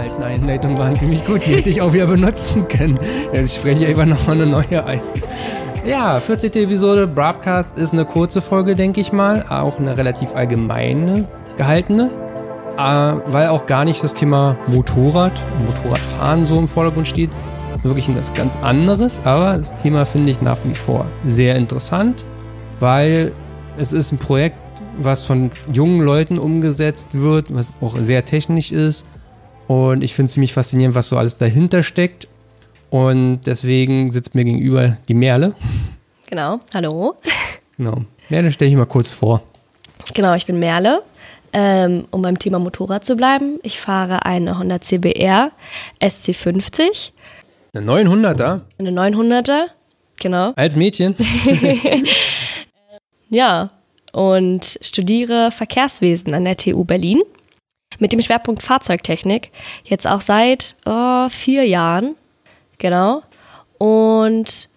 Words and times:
alten 0.00 0.22
Einleitung 0.22 0.78
waren 0.78 0.96
ziemlich 0.96 1.24
gut. 1.26 1.44
Die 1.46 1.54
hätte 1.56 1.68
ich 1.68 1.82
auch 1.82 1.92
wieder 1.92 2.06
benutzen 2.06 2.66
können. 2.68 2.98
Jetzt 3.34 3.56
spreche 3.56 3.82
ich 3.82 3.88
einfach 3.88 4.06
nochmal 4.06 4.36
eine 4.36 4.46
neue 4.46 4.84
ein. 4.86 5.02
Ja, 5.84 6.18
40. 6.20 6.56
Episode 6.56 7.06
Broadcast 7.06 7.76
ist 7.76 7.92
eine 7.92 8.06
kurze 8.06 8.40
Folge, 8.40 8.74
denke 8.74 9.00
ich 9.00 9.12
mal. 9.12 9.44
Auch 9.50 9.78
eine 9.78 9.98
relativ 9.98 10.34
allgemeine 10.34 11.28
gehaltene. 11.58 12.10
Äh, 12.78 13.12
weil 13.26 13.48
auch 13.48 13.66
gar 13.66 13.84
nicht 13.84 14.02
das 14.02 14.14
Thema 14.14 14.56
Motorrad 14.68 15.32
Motorradfahren 15.66 16.46
so 16.46 16.58
im 16.58 16.66
Vordergrund 16.66 17.06
steht. 17.06 17.30
Wirklich 17.82 18.08
etwas 18.08 18.32
ganz 18.32 18.56
anderes. 18.62 19.20
Aber 19.24 19.58
das 19.58 19.76
Thema 19.76 20.06
finde 20.06 20.30
ich 20.30 20.40
nach 20.40 20.58
wie 20.64 20.74
vor 20.74 21.04
sehr 21.26 21.56
interessant, 21.56 22.24
weil 22.78 23.32
es 23.76 23.92
ist 23.92 24.12
ein 24.12 24.18
Projekt, 24.18 24.56
was 24.98 25.24
von 25.24 25.50
jungen 25.70 26.00
Leuten 26.00 26.38
umgesetzt 26.38 27.10
wird, 27.12 27.54
was 27.54 27.74
auch 27.82 27.98
sehr 27.98 28.24
technisch 28.24 28.72
ist. 28.72 29.04
Und 29.70 30.02
ich 30.02 30.14
finde 30.14 30.26
es 30.26 30.32
ziemlich 30.32 30.52
faszinierend, 30.52 30.96
was 30.96 31.10
so 31.10 31.16
alles 31.16 31.38
dahinter 31.38 31.84
steckt. 31.84 32.26
Und 32.90 33.42
deswegen 33.46 34.10
sitzt 34.10 34.34
mir 34.34 34.42
gegenüber 34.42 34.96
die 35.06 35.14
Merle. 35.14 35.54
Genau, 36.28 36.58
hallo. 36.74 37.14
Genau. 37.76 38.02
Merle, 38.28 38.52
stelle 38.52 38.70
ich 38.70 38.76
mal 38.76 38.84
kurz 38.84 39.14
vor. 39.14 39.42
Genau, 40.12 40.34
ich 40.34 40.44
bin 40.44 40.58
Merle. 40.58 41.02
Ähm, 41.52 42.06
um 42.10 42.20
beim 42.20 42.38
Thema 42.38 42.58
Motorrad 42.58 43.04
zu 43.04 43.16
bleiben, 43.16 43.58
ich 43.62 43.80
fahre 43.80 44.26
eine 44.26 44.58
Honda 44.58 44.80
CBR 44.80 45.52
SC50. 46.02 47.12
Eine 47.72 47.86
900er? 47.86 48.60
Eine 48.78 48.90
900er, 48.90 49.68
genau. 50.20 50.52
Als 50.56 50.76
Mädchen? 50.76 51.14
ja, 53.30 53.70
und 54.12 54.78
studiere 54.82 55.50
Verkehrswesen 55.52 56.34
an 56.34 56.44
der 56.44 56.56
TU 56.58 56.84
Berlin 56.84 57.22
mit 57.98 58.12
dem 58.12 58.20
Schwerpunkt 58.20 58.62
Fahrzeugtechnik. 58.62 59.50
Jetzt 59.84 60.06
auch 60.06 60.20
seit 60.20 60.76
oh, 60.86 61.28
vier 61.28 61.66
Jahren, 61.66 62.16
genau. 62.78 63.22
Und 63.78 64.68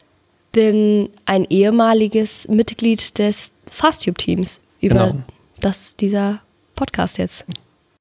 bin 0.51 1.09
ein 1.25 1.45
ehemaliges 1.49 2.47
Mitglied 2.47 3.17
des 3.19 3.53
Fastube-Teams 3.67 4.61
über 4.79 5.07
genau. 5.07 5.23
das 5.59 5.95
dieser 5.95 6.41
Podcast 6.75 7.17
jetzt 7.17 7.45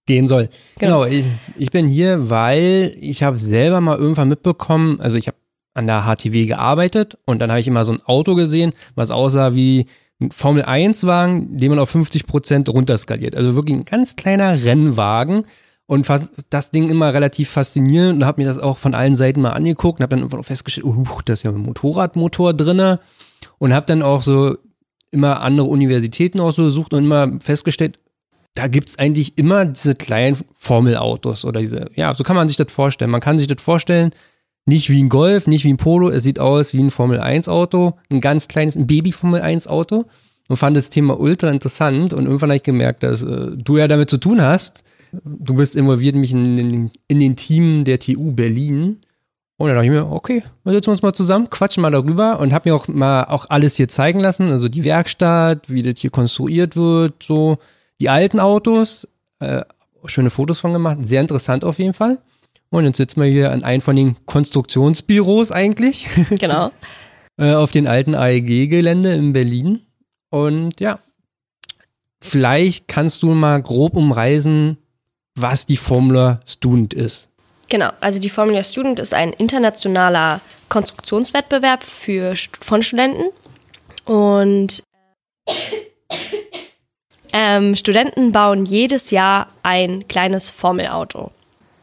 gehen 0.06 0.26
soll. 0.26 0.48
Genau, 0.78 1.04
genau 1.04 1.04
ich, 1.04 1.24
ich, 1.56 1.70
bin 1.70 1.88
hier, 1.88 2.28
weil 2.30 2.94
ich 3.00 3.22
habe 3.22 3.38
selber 3.38 3.80
mal 3.80 3.96
irgendwann 3.96 4.28
mitbekommen, 4.28 5.00
also 5.00 5.16
ich 5.16 5.28
habe 5.28 5.36
an 5.74 5.86
der 5.86 6.04
HTW 6.04 6.46
gearbeitet 6.46 7.16
und 7.24 7.38
dann 7.38 7.50
habe 7.50 7.60
ich 7.60 7.68
immer 7.68 7.84
so 7.84 7.92
ein 7.92 8.02
Auto 8.02 8.34
gesehen, 8.34 8.72
was 8.94 9.10
aussah 9.10 9.54
wie 9.54 9.86
Formel-1-Wagen, 10.30 11.56
den 11.56 11.70
man 11.70 11.78
auf 11.78 11.90
50 11.90 12.26
Prozent 12.26 12.68
runterskaliert. 12.68 13.34
Also 13.34 13.54
wirklich 13.54 13.76
ein 13.76 13.84
ganz 13.84 14.16
kleiner 14.16 14.64
Rennwagen 14.64 15.44
und 15.86 16.06
fand 16.06 16.30
das 16.50 16.70
Ding 16.70 16.88
immer 16.88 17.12
relativ 17.12 17.50
faszinierend 17.50 18.22
und 18.22 18.26
habe 18.26 18.40
mir 18.40 18.48
das 18.48 18.58
auch 18.58 18.78
von 18.78 18.94
allen 18.94 19.16
Seiten 19.16 19.40
mal 19.40 19.50
angeguckt 19.50 20.00
und 20.00 20.04
habe 20.04 20.16
dann 20.16 20.42
festgestellt, 20.42 20.86
uh, 20.86 21.04
da 21.24 21.32
ist 21.32 21.42
ja 21.42 21.50
ein 21.50 21.58
Motorradmotor 21.58 22.54
drinne 22.54 23.00
und 23.58 23.74
habe 23.74 23.86
dann 23.86 24.02
auch 24.02 24.22
so 24.22 24.56
immer 25.10 25.40
andere 25.40 25.66
Universitäten 25.66 26.40
auch 26.40 26.52
so 26.52 26.64
und 26.64 27.04
immer 27.04 27.30
festgestellt, 27.40 27.98
da 28.54 28.66
gibt 28.66 28.90
es 28.90 28.98
eigentlich 28.98 29.38
immer 29.38 29.64
diese 29.66 29.94
kleinen 29.94 30.36
Formelautos 30.56 31.44
oder 31.44 31.60
diese, 31.60 31.90
ja, 31.94 32.12
so 32.14 32.24
kann 32.24 32.36
man 32.36 32.48
sich 32.48 32.56
das 32.56 32.72
vorstellen. 32.72 33.10
Man 33.10 33.20
kann 33.20 33.38
sich 33.38 33.48
das 33.48 33.62
vorstellen, 33.62 34.12
nicht 34.64 34.90
wie 34.90 35.02
ein 35.02 35.08
Golf, 35.08 35.46
nicht 35.46 35.64
wie 35.64 35.72
ein 35.72 35.76
Polo, 35.76 36.10
es 36.10 36.22
sieht 36.22 36.38
aus 36.38 36.72
wie 36.72 36.82
ein 36.82 36.90
Formel 36.90 37.20
1 37.20 37.48
Auto, 37.48 37.94
ein 38.10 38.20
ganz 38.20 38.48
kleines, 38.48 38.76
ein 38.76 38.86
Baby 38.86 39.12
Formel 39.12 39.40
1 39.40 39.66
Auto 39.66 40.06
und 40.48 40.56
fand 40.56 40.76
das 40.76 40.90
Thema 40.90 41.18
ultra 41.18 41.50
interessant 41.50 42.12
und 42.12 42.26
irgendwann 42.26 42.50
habe 42.50 42.56
ich 42.56 42.62
gemerkt, 42.62 43.02
dass 43.02 43.22
äh, 43.22 43.50
du 43.56 43.78
ja 43.78 43.88
damit 43.88 44.10
zu 44.10 44.18
tun 44.18 44.40
hast. 44.40 44.84
Du 45.24 45.54
bist 45.54 45.76
involviert 45.76 46.14
mich 46.14 46.32
in, 46.32 46.58
in, 46.58 46.90
in 47.08 47.18
den 47.18 47.36
Team 47.36 47.84
der 47.84 47.98
TU 47.98 48.32
Berlin. 48.32 48.98
Und 49.58 49.68
dann 49.68 49.76
dachte 49.76 49.86
ich 49.86 49.92
mir, 49.92 50.10
okay, 50.10 50.42
wir 50.64 50.72
setzen 50.72 50.90
uns 50.90 51.02
mal 51.02 51.12
zusammen, 51.12 51.50
quatschen 51.50 51.82
mal 51.82 51.90
darüber 51.90 52.40
und 52.40 52.52
habe 52.52 52.68
mir 52.68 52.74
auch 52.74 52.88
mal 52.88 53.24
auch 53.24 53.46
alles 53.48 53.76
hier 53.76 53.88
zeigen 53.88 54.18
lassen, 54.18 54.50
also 54.50 54.68
die 54.68 54.82
Werkstatt, 54.82 55.70
wie 55.70 55.82
das 55.82 56.00
hier 56.00 56.10
konstruiert 56.10 56.74
wird, 56.74 57.22
so 57.22 57.58
die 58.00 58.08
alten 58.08 58.40
Autos, 58.40 59.06
äh, 59.38 59.62
schöne 60.06 60.30
Fotos 60.30 60.58
von 60.58 60.72
gemacht, 60.72 60.98
sehr 61.02 61.20
interessant 61.20 61.64
auf 61.64 61.78
jeden 61.78 61.94
Fall. 61.94 62.18
Und 62.72 62.86
jetzt 62.86 62.96
sitzen 62.96 63.20
wir 63.20 63.28
hier 63.28 63.52
an 63.52 63.62
einem 63.64 63.82
von 63.82 63.94
den 63.94 64.16
Konstruktionsbüros 64.26 65.52
eigentlich. 65.52 66.08
Genau. 66.30 66.72
Äh, 67.38 67.52
auf 67.52 67.70
den 67.70 67.86
alten 67.86 68.14
AEG-Gelände 68.14 69.12
in 69.12 69.32
Berlin. 69.34 69.82
Und 70.30 70.80
ja, 70.80 70.98
vielleicht 72.22 72.88
kannst 72.88 73.22
du 73.22 73.34
mal 73.34 73.60
grob 73.60 73.94
umreißen, 73.94 74.78
was 75.34 75.66
die 75.66 75.76
Formula 75.76 76.40
Student 76.46 76.94
ist. 76.94 77.28
Genau, 77.68 77.90
also 78.00 78.18
die 78.18 78.30
Formula 78.30 78.62
Student 78.62 78.98
ist 78.98 79.12
ein 79.12 79.34
internationaler 79.34 80.40
Konstruktionswettbewerb 80.70 81.84
für, 81.84 82.34
von 82.60 82.82
Studenten. 82.82 83.24
Und 84.06 84.82
ähm, 87.34 87.76
Studenten 87.76 88.32
bauen 88.32 88.64
jedes 88.64 89.10
Jahr 89.10 89.48
ein 89.62 90.08
kleines 90.08 90.50
Formelauto. 90.50 91.32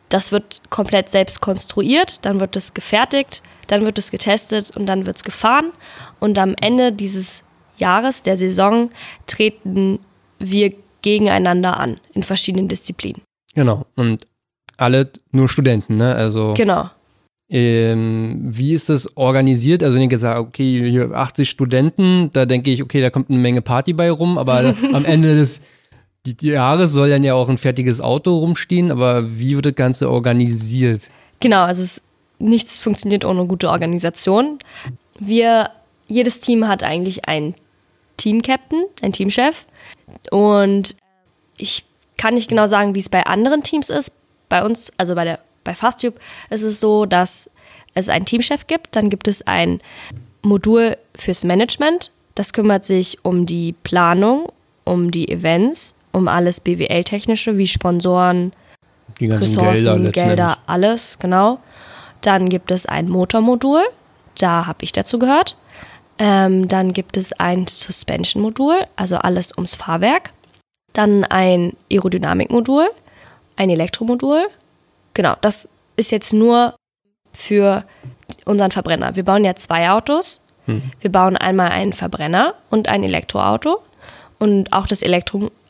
Das 0.09 0.31
wird 0.31 0.61
komplett 0.69 1.09
selbst 1.09 1.39
konstruiert, 1.39 2.25
dann 2.25 2.39
wird 2.39 2.55
es 2.55 2.73
gefertigt, 2.73 3.43
dann 3.67 3.85
wird 3.85 3.97
es 3.99 4.11
getestet 4.11 4.75
und 4.75 4.87
dann 4.87 5.05
wird 5.05 5.17
es 5.17 5.23
gefahren. 5.23 5.71
Und 6.19 6.37
am 6.39 6.55
Ende 6.59 6.91
dieses 6.91 7.43
Jahres, 7.77 8.23
der 8.23 8.35
Saison, 8.35 8.89
treten 9.27 9.99
wir 10.39 10.73
gegeneinander 11.01 11.79
an 11.79 11.99
in 12.13 12.23
verschiedenen 12.23 12.67
Disziplinen. 12.67 13.21
Genau. 13.55 13.85
Und 13.95 14.25
alle 14.77 15.11
nur 15.31 15.49
Studenten, 15.49 15.95
ne? 15.95 16.15
Also. 16.15 16.53
Genau. 16.55 16.89
Ähm, 17.51 18.37
wie 18.43 18.73
ist 18.73 18.89
das 18.89 19.17
organisiert? 19.17 19.81
Also, 19.81 19.95
wenn 19.95 20.03
ich 20.03 20.09
gesagt 20.09 20.39
okay, 20.39 20.89
hier 20.89 21.11
80 21.11 21.49
Studenten, 21.49 22.29
da 22.31 22.45
denke 22.45 22.69
ich, 22.69 22.83
okay, 22.83 23.01
da 23.01 23.09
kommt 23.09 23.29
eine 23.29 23.39
Menge 23.39 23.61
Party 23.61 23.93
bei 23.93 24.11
rum, 24.11 24.37
aber 24.37 24.75
am 24.93 25.05
Ende 25.05 25.35
des 25.35 25.61
Jahres 26.25 26.91
soll 26.91 27.09
dann 27.09 27.23
ja 27.23 27.33
auch 27.33 27.49
ein 27.49 27.57
fertiges 27.57 28.01
Auto 28.01 28.37
rumstehen, 28.37 28.91
aber 28.91 29.39
wie 29.39 29.55
wird 29.55 29.65
das 29.65 29.75
Ganze 29.75 30.09
organisiert? 30.09 31.09
Genau, 31.39 31.63
also 31.63 31.81
es, 31.81 32.01
nichts 32.39 32.77
funktioniert 32.77 33.25
ohne 33.25 33.45
gute 33.45 33.69
Organisation. 33.69 34.59
Wir, 35.19 35.71
jedes 36.07 36.39
Team 36.39 36.67
hat 36.67 36.83
eigentlich 36.83 37.27
einen 37.27 37.55
Team-Captain, 38.17 38.83
einen 39.01 39.13
Teamchef 39.13 39.65
und 40.31 40.95
ich 41.57 41.85
kann 42.17 42.33
nicht 42.33 42.49
genau 42.49 42.67
sagen, 42.67 42.95
wie 42.95 42.99
es 42.99 43.09
bei 43.09 43.25
anderen 43.25 43.63
Teams 43.63 43.89
ist. 43.89 44.11
Bei 44.49 44.63
uns, 44.63 44.91
also 44.97 45.15
bei 45.15 45.23
der 45.23 45.39
bei 45.63 45.75
Fastube 45.75 46.19
ist 46.49 46.63
es 46.63 46.79
so, 46.79 47.05
dass 47.05 47.49
es 47.93 48.09
einen 48.09 48.25
Teamchef 48.25 48.67
gibt, 48.67 48.95
dann 48.95 49.09
gibt 49.09 49.27
es 49.27 49.45
ein 49.45 49.81
Modul 50.41 50.97
fürs 51.15 51.43
Management, 51.43 52.11
das 52.35 52.53
kümmert 52.53 52.85
sich 52.85 53.23
um 53.23 53.45
die 53.45 53.73
Planung, 53.83 54.51
um 54.83 55.11
die 55.11 55.29
Events, 55.29 55.95
um 56.11 56.27
alles 56.27 56.61
BWL-technische 56.61 57.57
wie 57.57 57.67
Sponsoren, 57.67 58.53
Ressourcen, 59.19 60.03
Gelder, 60.03 60.11
Gelder 60.11 60.57
alles, 60.65 61.19
genau. 61.19 61.59
Dann 62.21 62.49
gibt 62.49 62.71
es 62.71 62.85
ein 62.85 63.09
Motormodul, 63.09 63.83
da 64.37 64.67
habe 64.67 64.79
ich 64.83 64.91
dazu 64.91 65.19
gehört. 65.19 65.55
Ähm, 66.17 66.67
dann 66.67 66.91
gibt 66.91 67.15
es 67.15 67.31
ein 67.33 67.65
Suspension-Modul, 67.65 68.85
also 68.97 69.15
alles 69.15 69.53
ums 69.55 69.75
Fahrwerk. 69.75 70.31
Dann 70.93 71.23
ein 71.23 71.73
Aerodynamik-Modul, 71.91 72.89
ein 73.55 73.69
Elektromodul. 73.69 74.47
Genau, 75.13 75.35
das 75.41 75.69
ist 75.95 76.11
jetzt 76.11 76.33
nur 76.33 76.75
für 77.33 77.85
unseren 78.45 78.71
Verbrenner. 78.71 79.15
Wir 79.15 79.23
bauen 79.23 79.45
ja 79.45 79.55
zwei 79.55 79.89
Autos. 79.89 80.41
Hm. 80.65 80.91
Wir 80.99 81.11
bauen 81.11 81.37
einmal 81.37 81.69
einen 81.69 81.93
Verbrenner 81.93 82.55
und 82.69 82.89
ein 82.89 83.03
Elektroauto. 83.03 83.81
Und 84.39 84.73
auch 84.73 84.87
das 84.87 85.01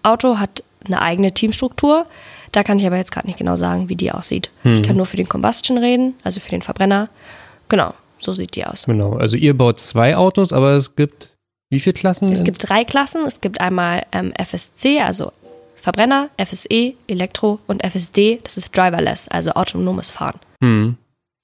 Elektroauto 0.04 0.40
hat 0.40 0.64
eine 0.86 1.02
eigene 1.02 1.34
Teamstruktur. 1.34 2.06
Da 2.52 2.64
kann 2.64 2.80
ich 2.80 2.86
aber 2.86 2.98
jetzt 2.98 3.12
gerade 3.12 3.28
nicht 3.28 3.38
genau 3.38 3.56
sagen, 3.56 3.90
wie 3.90 3.96
die 3.96 4.12
aussieht. 4.12 4.50
Hm. 4.64 4.72
Ich 4.72 4.84
kann 4.84 4.96
nur 4.96 5.06
für 5.06 5.18
den 5.18 5.30
Combustion 5.30 5.78
reden, 5.78 6.16
also 6.24 6.40
für 6.40 6.50
den 6.50 6.62
Verbrenner. 6.62 7.10
Genau, 7.68 7.94
so 8.20 8.34
sieht 8.34 8.56
die 8.56 8.66
aus. 8.66 8.86
Genau, 8.86 9.14
also 9.18 9.38
ihr 9.38 9.56
baut 9.56 9.80
zwei 9.80 10.16
Autos, 10.16 10.54
aber 10.54 10.72
es 10.72 10.96
gibt 10.96 11.30
wie 11.70 11.80
viele 11.80 11.94
Klassen? 11.94 12.30
Es 12.30 12.44
gibt 12.44 12.68
drei 12.68 12.84
Klassen. 12.84 13.26
Es 13.28 13.42
gibt 13.42 13.62
einmal 13.62 14.04
ähm, 14.12 14.34
FSC, 14.34 15.02
also 15.02 15.32
Verbrenner, 15.76 16.30
FSE, 16.44 16.94
Elektro 17.08 17.60
und 17.68 17.84
FSD, 17.84 18.40
das 18.44 18.58
ist 18.58 18.76
driverless, 18.76 19.28
also 19.28 19.52
autonomes 19.52 20.10
Fahren. 20.10 20.40
Hm. 20.62 20.98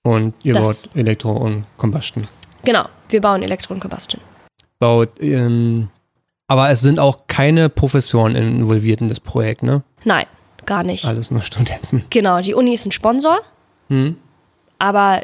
Und 0.03 0.33
ihr 0.43 0.53
das, 0.53 0.87
baut 0.87 0.95
Elektro 0.97 1.31
und 1.31 1.65
Combustion. 1.77 2.27
Genau, 2.63 2.89
wir 3.09 3.21
bauen 3.21 3.43
Elektro 3.43 3.73
und 3.73 3.79
Combustion. 3.79 4.21
Baut, 4.79 5.09
ähm, 5.21 5.89
aber 6.47 6.69
es 6.69 6.81
sind 6.81 6.99
auch 6.99 7.27
keine 7.27 7.69
Professoren 7.69 8.35
involviert 8.35 9.01
in 9.01 9.07
das 9.07 9.19
Projekt, 9.19 9.63
ne? 9.63 9.83
Nein, 10.03 10.25
gar 10.65 10.83
nicht. 10.83 11.05
Alles 11.05 11.31
nur 11.31 11.41
Studenten. 11.41 12.03
Genau, 12.09 12.41
die 12.41 12.53
Uni 12.53 12.73
ist 12.73 12.85
ein 12.85 12.91
Sponsor, 12.91 13.39
hm. 13.89 14.17
aber 14.79 15.21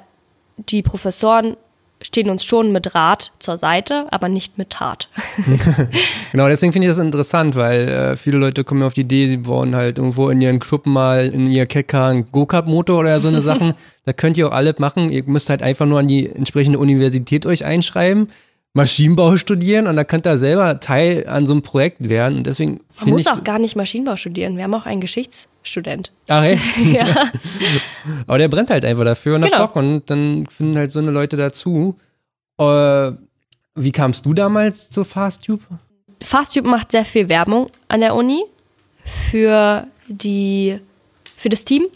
die 0.58 0.82
Professoren 0.82 1.58
stehen 2.02 2.30
uns 2.30 2.44
schon 2.44 2.72
mit 2.72 2.96
Rat 2.96 3.32
zur 3.40 3.58
Seite, 3.58 4.08
aber 4.12 4.28
nicht 4.28 4.58
mit 4.58 4.72
Tat. 4.72 5.08
genau, 6.32 6.48
deswegen 6.48 6.74
finde 6.74 6.88
ich 6.88 6.92
das 6.92 7.00
interessant, 7.00 7.56
weil 7.56 7.88
äh, 7.88 8.16
viele 8.16 8.38
Leute 8.38 8.64
kommen 8.64 8.84
auf 8.84 8.94
die 8.94 9.02
Idee, 9.02 9.28
sie 9.28 9.46
wollen 9.46 9.76
halt 9.76 9.98
irgendwo 9.98 10.30
in 10.30 10.42
ihren 10.42 10.60
Club 10.60 10.86
mal 10.86 11.28
in 11.28 11.48
ihr 11.48 11.66
Kecker 11.66 12.08
einen 12.08 12.32
Go-Kart-Motor 12.32 13.00
oder 13.00 13.20
so 13.20 13.28
eine 13.28 13.42
Sachen. 13.42 13.74
da 14.06 14.14
könnt 14.14 14.38
ihr 14.38 14.48
auch 14.48 14.52
alle 14.52 14.74
machen. 14.78 15.12
Ihr 15.12 15.24
müsst 15.26 15.50
halt 15.50 15.62
einfach 15.62 15.86
nur 15.86 16.00
an 16.00 16.08
die 16.08 16.28
entsprechende 16.30 16.80
Universität 16.80 17.46
euch 17.46 17.66
einschreiben. 17.66 18.30
Maschinenbau 18.74 19.36
studieren 19.38 19.88
und 19.88 19.98
da 19.98 20.04
könnt 20.04 20.26
ihr 20.26 20.38
selber 20.38 20.80
Teil 20.80 21.28
an 21.28 21.46
so 21.46 21.54
einem 21.54 21.62
Projekt 21.62 22.08
werden. 22.08 22.38
Und 22.38 22.48
deswegen 22.48 22.80
Man 23.02 23.10
muss 23.10 23.28
auch 23.28 23.44
gar 23.44 23.60
nicht 23.60 23.76
Maschinenbau 23.76 24.16
studieren. 24.16 24.56
Wir 24.56 24.64
haben 24.64 24.74
auch 24.74 24.86
einen 24.86 25.02
Geschichtsstudent. 25.02 26.12
Ach 26.30 26.44
echt? 26.44 26.78
ja. 26.94 27.06
Aber 28.28 28.38
der 28.38 28.48
brennt 28.48 28.70
halt 28.70 28.86
einfach 28.86 29.04
dafür 29.04 29.36
und 29.36 29.42
genau. 29.42 29.58
hat 29.58 29.74
Bock 29.74 29.76
und 29.76 30.10
dann 30.10 30.46
finden 30.46 30.78
halt 30.78 30.92
so 30.92 31.00
eine 31.00 31.12
Leute 31.12 31.36
dazu. 31.36 31.98
Äh, 32.58 33.12
wie 33.76 33.92
kamst 33.92 34.26
du 34.26 34.34
damals 34.34 34.90
zu 34.90 35.04
FastTube? 35.04 35.64
FastTube 36.22 36.68
macht 36.68 36.92
sehr 36.92 37.06
viel 37.06 37.28
Werbung 37.28 37.68
an 37.90 38.00
der 38.00 38.16
Uni 38.16 38.46
für 39.04 39.86
die 40.08 40.80
für 41.36 41.50
das 41.50 41.66
Team. 41.66 41.88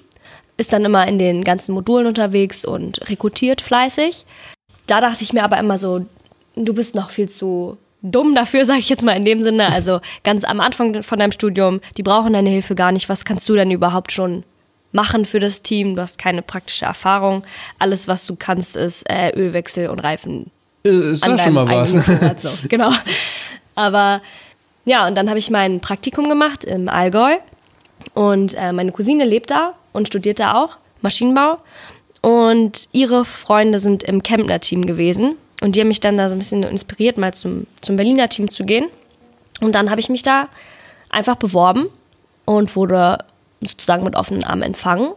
Ist 0.58 0.74
dann 0.74 0.84
immer 0.84 1.08
in 1.08 1.20
den 1.20 1.44
ganzen 1.44 1.74
Modulen 1.74 2.08
unterwegs 2.08 2.66
und 2.66 3.10
rekrutiert 3.10 3.62
fleißig. 3.62 4.26
Da 4.88 5.02
dachte 5.02 5.24
ich 5.24 5.34
mir 5.34 5.44
aber 5.44 5.58
immer 5.58 5.78
so, 5.78 6.06
du 6.56 6.74
bist 6.74 6.96
noch 6.96 7.10
viel 7.10 7.30
zu 7.30 7.78
dumm 8.02 8.36
dafür, 8.36 8.66
sage 8.66 8.80
ich 8.80 8.90
jetzt 8.90 9.04
mal 9.04 9.16
in 9.16 9.26
dem 9.26 9.42
Sinne. 9.42 9.72
Also 9.72 10.00
ganz 10.24 10.44
am 10.44 10.60
Anfang 10.60 11.02
von 11.04 11.20
deinem 11.20 11.32
Studium, 11.32 11.82
die 11.98 12.04
brauchen 12.04 12.34
deine 12.34 12.50
Hilfe 12.50 12.76
gar 12.76 12.92
nicht. 12.92 13.10
Was 13.10 13.26
kannst 13.26 13.48
du 13.50 13.56
denn 13.56 13.72
überhaupt 13.72 14.12
schon 14.12 14.44
machen 14.92 15.26
für 15.26 15.40
das 15.40 15.62
Team? 15.62 15.96
Du 15.96 16.02
hast 16.02 16.18
keine 16.18 16.42
praktische 16.42 16.86
Erfahrung. 16.86 17.44
Alles, 17.80 18.08
was 18.08 18.26
du 18.26 18.36
kannst, 18.36 18.76
ist 18.76 19.10
äh, 19.10 19.32
Ölwechsel 19.36 19.90
und 19.90 20.00
Reifen. 20.00 20.52
Äh, 20.86 21.12
ist 21.12 21.26
ja 21.26 21.38
schon 21.38 21.54
mal 21.54 21.68
was. 21.68 21.92
So, 22.42 22.50
genau. 22.70 22.92
Aber 23.74 24.22
ja, 24.86 25.08
und 25.08 25.16
dann 25.16 25.30
habe 25.30 25.40
ich 25.40 25.50
mein 25.50 25.82
Praktikum 25.82 26.30
gemacht 26.30 26.64
im 26.64 26.90
Allgäu. 26.90 27.38
Und 28.14 28.54
äh, 28.54 28.72
meine 28.72 28.92
Cousine 28.92 29.26
lebt 29.26 29.50
da 29.50 29.74
und 29.94 30.08
studiert 30.08 30.40
da 30.40 30.62
auch 30.62 30.78
Maschinenbau. 31.02 31.58
Und 32.22 32.88
ihre 32.92 33.26
Freunde 33.26 33.80
sind 33.80 34.04
im 34.04 34.22
Kempner-Team 34.24 34.86
gewesen. 34.86 35.36
Und 35.66 35.76
die 35.76 35.80
haben 35.80 35.88
mich 35.88 36.00
dann 36.00 36.16
da 36.16 36.30
so 36.30 36.36
ein 36.36 36.38
bisschen 36.38 36.62
inspiriert, 36.62 37.18
mal 37.18 37.34
zum, 37.34 37.66
zum 37.82 37.96
Berliner 37.96 38.30
Team 38.30 38.52
zu 38.52 38.66
gehen. 38.66 38.86
Und 39.62 39.74
dann 39.74 39.90
habe 39.90 40.00
ich 40.00 40.10
mich 40.10 40.22
da 40.22 40.48
einfach 41.10 41.38
beworben 41.38 41.88
und 42.46 42.76
wurde 42.76 43.18
sozusagen 43.62 44.04
mit 44.04 44.16
offenen 44.16 44.44
Armen 44.44 44.62
empfangen 44.62 45.14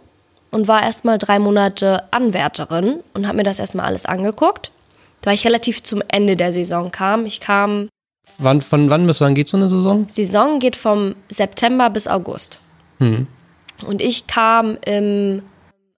und 0.51 0.67
war 0.67 0.83
erstmal 0.83 1.19
drei 1.19 1.39
Monate 1.39 2.03
Anwärterin 2.13 3.01
und 3.13 3.27
habe 3.27 3.37
mir 3.37 3.43
das 3.43 3.59
erstmal 3.59 3.85
alles 3.85 4.07
angeguckt, 4.07 4.73
weil 5.23 5.35
ich 5.35 5.45
relativ 5.45 5.83
zum 5.83 6.03
Ende 6.09 6.35
der 6.35 6.51
Saison 6.51 6.91
kam. 6.91 7.27
Ich 7.27 7.41
kam. 7.41 7.91
Wann, 8.39 8.63
von 8.63 8.89
wann 8.89 9.07
bis 9.07 9.21
wann 9.21 9.35
geht 9.35 9.49
so 9.49 9.59
eine 9.59 9.69
Saison? 9.69 10.07
Saison 10.09 10.61
geht 10.61 10.77
vom 10.77 11.15
September 11.29 11.91
bis 11.91 12.09
August. 12.09 12.59
Hm. 13.01 13.27
Und 13.87 14.01
ich 14.01 14.27
kam 14.27 14.79
im 14.87 15.43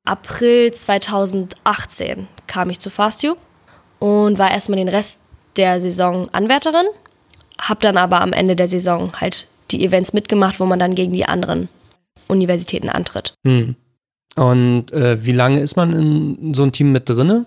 April 0.04 0.72
2018 0.72 2.26
kam 2.48 2.68
ich 2.68 2.80
zu 2.80 2.90
FastTube 2.90 3.38
und 4.00 4.38
war 4.38 4.50
erstmal 4.50 4.78
den 4.78 4.88
Rest 4.88 5.22
der 5.56 5.78
Saison 5.78 6.26
Anwärterin. 6.32 6.86
Hab 7.60 7.80
dann 7.80 7.96
aber 7.96 8.20
am 8.20 8.32
Ende 8.32 8.56
der 8.56 8.66
Saison 8.66 9.12
halt 9.20 9.46
die 9.70 9.84
Events 9.84 10.12
mitgemacht, 10.12 10.58
wo 10.58 10.64
man 10.64 10.80
dann 10.80 10.96
gegen 10.96 11.12
die 11.12 11.26
anderen 11.26 11.68
Universitäten 12.26 12.88
antritt. 12.88 13.34
Hm. 13.46 13.76
Und 14.36 14.92
äh, 14.92 15.24
wie 15.24 15.32
lange 15.32 15.60
ist 15.60 15.76
man 15.76 15.92
in 15.92 16.54
so 16.54 16.62
einem 16.62 16.72
Team 16.72 16.92
mit 16.92 17.08
drinne? 17.08 17.46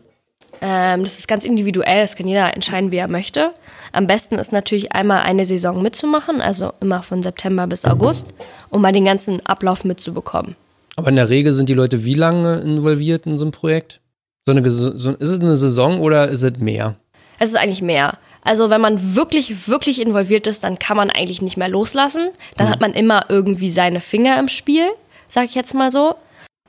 Ähm, 0.62 1.02
das 1.02 1.20
ist 1.20 1.28
ganz 1.28 1.44
individuell, 1.44 2.02
das 2.02 2.16
kann 2.16 2.28
jeder 2.28 2.54
entscheiden, 2.54 2.92
wie 2.92 2.98
er 2.98 3.10
möchte. 3.10 3.52
Am 3.92 4.08
besten 4.08 4.36
ist 4.36 4.52
natürlich 4.52 4.94
einmal 4.94 5.22
eine 5.24 5.46
Saison 5.46 5.82
mitzumachen, 5.82 6.42
also 6.42 6.72
immer 6.80 7.04
von 7.04 7.22
September 7.22 7.68
bis 7.68 7.86
August, 7.86 8.34
um 8.70 8.82
mal 8.82 8.92
den 8.92 9.06
ganzen 9.06 9.46
Ablauf 9.46 9.84
mitzubekommen. 9.84 10.56
Aber 10.96 11.10
in 11.10 11.16
der 11.16 11.30
Regel 11.30 11.54
sind 11.54 11.70
die 11.70 11.74
Leute 11.74 12.06
wie 12.06 12.14
lange 12.14 12.60
involviert 12.60 13.26
in 13.26 13.38
so 13.38 13.46
einem 13.46 13.52
Projekt? 13.52 14.00
So 14.46 14.52
eine, 14.52 14.72
so, 14.72 14.90
ist 14.90 15.30
es 15.30 15.40
eine 15.40 15.56
Saison 15.56 16.02
oder 16.02 16.28
ist 16.28 16.44
es 16.44 16.58
mehr? 16.58 16.96
Es 17.40 17.50
ist 17.50 17.56
eigentlich 17.56 17.82
mehr. 17.82 18.18
Also 18.42 18.70
wenn 18.70 18.82
man 18.82 19.16
wirklich, 19.16 19.70
wirklich 19.70 20.02
involviert 20.02 20.48
ist, 20.48 20.66
dann 20.66 20.80
kann 20.80 20.98
man 20.98 21.10
eigentlich 21.10 21.42
nicht 21.42 21.56
mehr 21.56 21.70
loslassen. 21.70 22.30
Dann 22.58 22.68
mhm. 22.68 22.72
hat 22.72 22.82
man 22.82 22.94
immer 22.94 23.26
irgendwie 23.30 23.70
seine 23.70 24.02
Finger 24.02 24.38
im 24.38 24.50
Spiel, 24.50 24.90
sag 25.30 25.46
ich 25.46 25.56
jetzt 25.56 25.74
mal 25.74 25.92
so. 25.92 26.16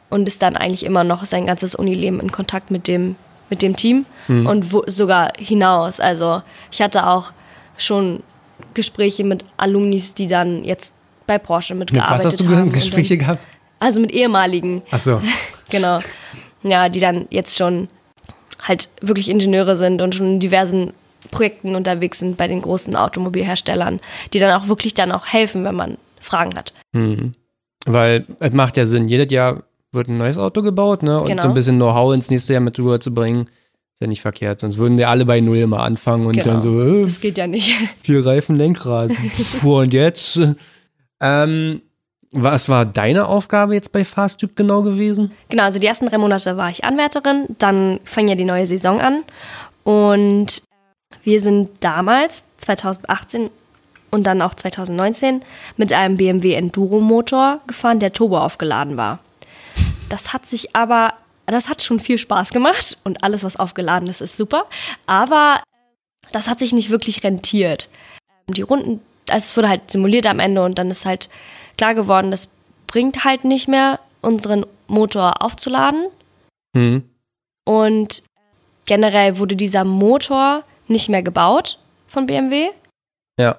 Und 0.08 0.28
ist 0.28 0.42
dann 0.42 0.56
eigentlich 0.56 0.84
immer 0.84 1.02
noch 1.02 1.24
sein 1.24 1.46
ganzes 1.46 1.74
Unileben 1.74 2.20
in 2.20 2.30
Kontakt 2.30 2.70
mit 2.70 2.86
dem, 2.86 3.16
mit 3.50 3.60
dem 3.60 3.74
Team 3.74 4.06
mhm. 4.28 4.46
und 4.46 4.72
wo, 4.72 4.84
sogar 4.86 5.32
hinaus. 5.36 5.98
Also 5.98 6.42
ich 6.70 6.80
hatte 6.80 7.08
auch 7.08 7.32
schon 7.76 8.22
Gespräche 8.74 9.24
mit 9.24 9.44
Alumnis, 9.56 10.14
die 10.14 10.28
dann 10.28 10.62
jetzt 10.62 10.94
bei 11.26 11.38
Porsche 11.38 11.74
mitgearbeitet 11.74 12.10
haben. 12.10 12.24
Was 12.24 12.32
hast 12.34 12.42
du 12.44 12.56
haben 12.56 12.70
Gespräche 12.70 13.16
dann, 13.16 13.26
gehabt? 13.26 13.48
Also 13.80 14.00
mit 14.00 14.12
ehemaligen. 14.12 14.82
Ach 14.92 15.00
so. 15.00 15.20
genau 15.70 15.98
ja, 16.70 16.88
die 16.88 17.00
dann 17.00 17.26
jetzt 17.30 17.56
schon 17.56 17.88
halt 18.62 18.88
wirklich 19.00 19.28
Ingenieure 19.28 19.76
sind 19.76 20.02
und 20.02 20.14
schon 20.14 20.34
in 20.34 20.40
diversen 20.40 20.92
Projekten 21.30 21.74
unterwegs 21.74 22.18
sind 22.18 22.36
bei 22.36 22.48
den 22.48 22.60
großen 22.60 22.96
Automobilherstellern, 22.96 24.00
die 24.32 24.38
dann 24.38 24.60
auch 24.60 24.68
wirklich 24.68 24.94
dann 24.94 25.12
auch 25.12 25.26
helfen, 25.26 25.64
wenn 25.64 25.74
man 25.74 25.98
Fragen 26.20 26.54
hat. 26.56 26.72
Mhm. 26.92 27.32
Weil 27.86 28.26
es 28.40 28.52
macht 28.52 28.76
ja 28.76 28.86
Sinn, 28.86 29.08
jedes 29.08 29.32
Jahr 29.32 29.62
wird 29.92 30.08
ein 30.08 30.18
neues 30.18 30.38
Auto 30.38 30.62
gebaut, 30.62 31.02
ne? 31.02 31.20
Und 31.20 31.28
genau. 31.28 31.42
so 31.42 31.48
ein 31.48 31.54
bisschen 31.54 31.76
Know-how 31.76 32.14
ins 32.14 32.30
nächste 32.30 32.54
Jahr 32.54 32.62
mit 32.62 32.78
rüber 32.78 33.00
zu 33.00 33.14
bringen, 33.14 33.48
ist 33.94 34.00
ja 34.00 34.06
nicht 34.06 34.22
verkehrt. 34.22 34.60
Sonst 34.60 34.76
würden 34.76 34.98
ja 34.98 35.08
alle 35.08 35.24
bei 35.24 35.40
Null 35.40 35.58
immer 35.58 35.80
anfangen 35.80 36.26
und 36.26 36.32
genau. 36.32 36.44
dann 36.46 36.60
so, 36.60 36.82
äh, 36.82 37.04
das 37.04 37.20
geht 37.20 37.38
ja 37.38 37.46
nicht. 37.46 37.74
Vier 38.02 38.24
Reifen, 38.24 38.56
Lenkrad. 38.56 39.12
Puh, 39.60 39.80
und 39.80 39.92
jetzt? 39.92 40.40
Ähm, 41.20 41.82
was 42.34 42.68
war 42.68 42.84
deine 42.84 43.26
Aufgabe 43.28 43.74
jetzt 43.74 43.92
bei 43.92 44.04
FastTube 44.04 44.56
genau 44.56 44.82
gewesen? 44.82 45.30
Genau, 45.48 45.62
also 45.62 45.78
die 45.78 45.86
ersten 45.86 46.06
drei 46.06 46.18
Monate 46.18 46.56
war 46.56 46.68
ich 46.68 46.84
Anwärterin, 46.84 47.46
dann 47.58 48.00
fing 48.04 48.28
ja 48.28 48.34
die 48.34 48.44
neue 48.44 48.66
Saison 48.66 49.00
an 49.00 49.22
und 49.84 50.62
wir 51.22 51.40
sind 51.40 51.70
damals, 51.80 52.44
2018 52.58 53.50
und 54.10 54.26
dann 54.26 54.42
auch 54.42 54.54
2019, 54.54 55.40
mit 55.76 55.92
einem 55.92 56.16
BMW 56.16 56.54
Enduro 56.54 57.00
Motor 57.00 57.60
gefahren, 57.66 58.00
der 58.00 58.12
Turbo 58.12 58.38
aufgeladen 58.38 58.96
war. 58.96 59.20
Das 60.08 60.32
hat 60.32 60.46
sich 60.46 60.74
aber, 60.74 61.14
das 61.46 61.68
hat 61.68 61.82
schon 61.82 62.00
viel 62.00 62.18
Spaß 62.18 62.50
gemacht 62.50 62.98
und 63.04 63.22
alles, 63.22 63.44
was 63.44 63.56
aufgeladen 63.56 64.08
ist, 64.08 64.20
ist 64.20 64.36
super, 64.36 64.66
aber 65.06 65.62
das 66.32 66.48
hat 66.48 66.58
sich 66.58 66.72
nicht 66.72 66.90
wirklich 66.90 67.22
rentiert. 67.22 67.88
Die 68.48 68.62
Runden, 68.62 69.00
also 69.28 69.44
es 69.44 69.56
wurde 69.56 69.68
halt 69.68 69.90
simuliert 69.90 70.26
am 70.26 70.40
Ende 70.40 70.62
und 70.64 70.78
dann 70.78 70.90
ist 70.90 71.06
halt 71.06 71.28
klar 71.76 71.94
geworden, 71.94 72.30
das 72.30 72.48
bringt 72.86 73.24
halt 73.24 73.44
nicht 73.44 73.68
mehr, 73.68 74.00
unseren 74.20 74.64
Motor 74.86 75.42
aufzuladen. 75.42 76.06
Mhm. 76.74 77.04
Und 77.64 78.22
generell 78.86 79.38
wurde 79.38 79.56
dieser 79.56 79.84
Motor 79.84 80.64
nicht 80.88 81.08
mehr 81.08 81.22
gebaut 81.22 81.78
von 82.06 82.26
BMW. 82.26 82.70
Ja. 83.38 83.58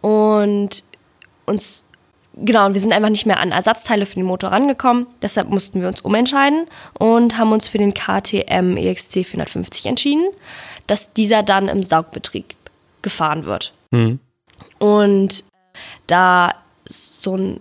Und 0.00 0.84
uns, 1.46 1.84
genau, 2.34 2.72
wir 2.72 2.80
sind 2.80 2.92
einfach 2.92 3.08
nicht 3.08 3.26
mehr 3.26 3.40
an 3.40 3.52
Ersatzteile 3.52 4.06
für 4.06 4.16
den 4.16 4.24
Motor 4.24 4.52
rangekommen. 4.52 5.06
Deshalb 5.22 5.48
mussten 5.48 5.80
wir 5.80 5.88
uns 5.88 6.00
umentscheiden 6.00 6.66
und 6.98 7.38
haben 7.38 7.52
uns 7.52 7.68
für 7.68 7.78
den 7.78 7.94
KTM 7.94 8.76
EXC 8.76 9.24
450 9.24 9.86
entschieden, 9.86 10.26
dass 10.86 11.12
dieser 11.12 11.42
dann 11.42 11.68
im 11.68 11.82
Saugbetrieb 11.82 12.56
gefahren 13.02 13.44
wird. 13.44 13.72
Mhm. 13.90 14.18
Und 14.78 15.44
da 16.06 16.54
so 16.88 17.36
ein, 17.36 17.60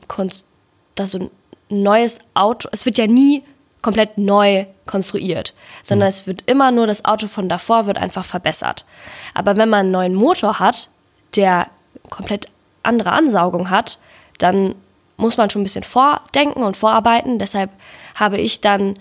das 0.95 1.11
so 1.11 1.19
ein 1.19 1.29
neues 1.69 2.19
Auto, 2.33 2.69
es 2.71 2.85
wird 2.85 2.97
ja 2.97 3.07
nie 3.07 3.43
komplett 3.81 4.17
neu 4.17 4.65
konstruiert, 4.85 5.53
sondern 5.83 6.07
mhm. 6.07 6.09
es 6.09 6.27
wird 6.27 6.43
immer 6.47 6.71
nur 6.71 6.87
das 6.87 7.05
Auto 7.05 7.27
von 7.27 7.49
davor 7.49 7.85
wird 7.85 7.97
einfach 7.97 8.25
verbessert. 8.25 8.85
Aber 9.33 9.57
wenn 9.57 9.69
man 9.69 9.81
einen 9.81 9.91
neuen 9.91 10.15
Motor 10.15 10.59
hat, 10.59 10.89
der 11.35 11.67
komplett 12.09 12.47
andere 12.83 13.11
Ansaugung 13.11 13.69
hat, 13.69 13.99
dann 14.39 14.75
muss 15.17 15.37
man 15.37 15.49
schon 15.49 15.61
ein 15.61 15.65
bisschen 15.65 15.83
vordenken 15.83 16.63
und 16.63 16.75
vorarbeiten. 16.75 17.39
Deshalb 17.39 17.69
habe 18.15 18.37
ich 18.37 18.61
dann 18.61 18.95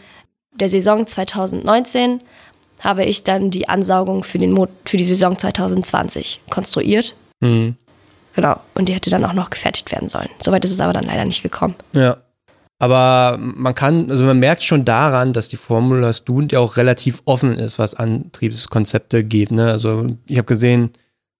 der 0.53 0.69
Saison 0.69 1.07
2019 1.07 2.21
habe 2.83 3.05
ich 3.05 3.25
dann 3.25 3.51
die 3.51 3.69
Ansaugung 3.69 4.25
für, 4.25 4.39
den 4.39 4.53
Mo 4.53 4.69
für 4.85 4.97
die 4.97 5.05
Saison 5.05 5.39
2020 5.39 6.43
konstruiert. 6.51 7.17
Mhm. 7.41 7.77
Genau. 8.35 8.61
Und 8.75 8.89
die 8.89 8.95
hätte 8.95 9.11
dann 9.11 9.25
auch 9.25 9.33
noch 9.33 9.51
gefertigt 9.51 9.93
werden 9.93 10.09
sollen. 10.09 10.29
Soweit 10.41 10.65
ist 10.65 10.73
es 10.73 10.81
aber 10.81 10.93
dann 10.93 11.05
leider 11.05 11.25
nicht 11.25 11.43
gekommen. 11.43 11.75
Ja. 11.93 12.19
Aber 12.81 13.39
man 13.39 13.75
kann, 13.75 14.11
also 14.11 14.25
man 14.25 14.39
merkt 14.39 14.63
schon 14.63 14.85
daran, 14.85 15.33
dass 15.33 15.49
die 15.49 15.57
Formula 15.57 16.13
Student 16.13 16.53
ja 16.53 16.59
auch 16.59 16.77
relativ 16.77 17.23
offen 17.25 17.55
ist, 17.55 17.79
was 17.79 17.95
Antriebskonzepte 17.95 19.25
geht. 19.25 19.53
Ne? 19.53 19.71
Also 19.71 20.07
ich 20.27 20.37
habe 20.37 20.47
gesehen, 20.47 20.91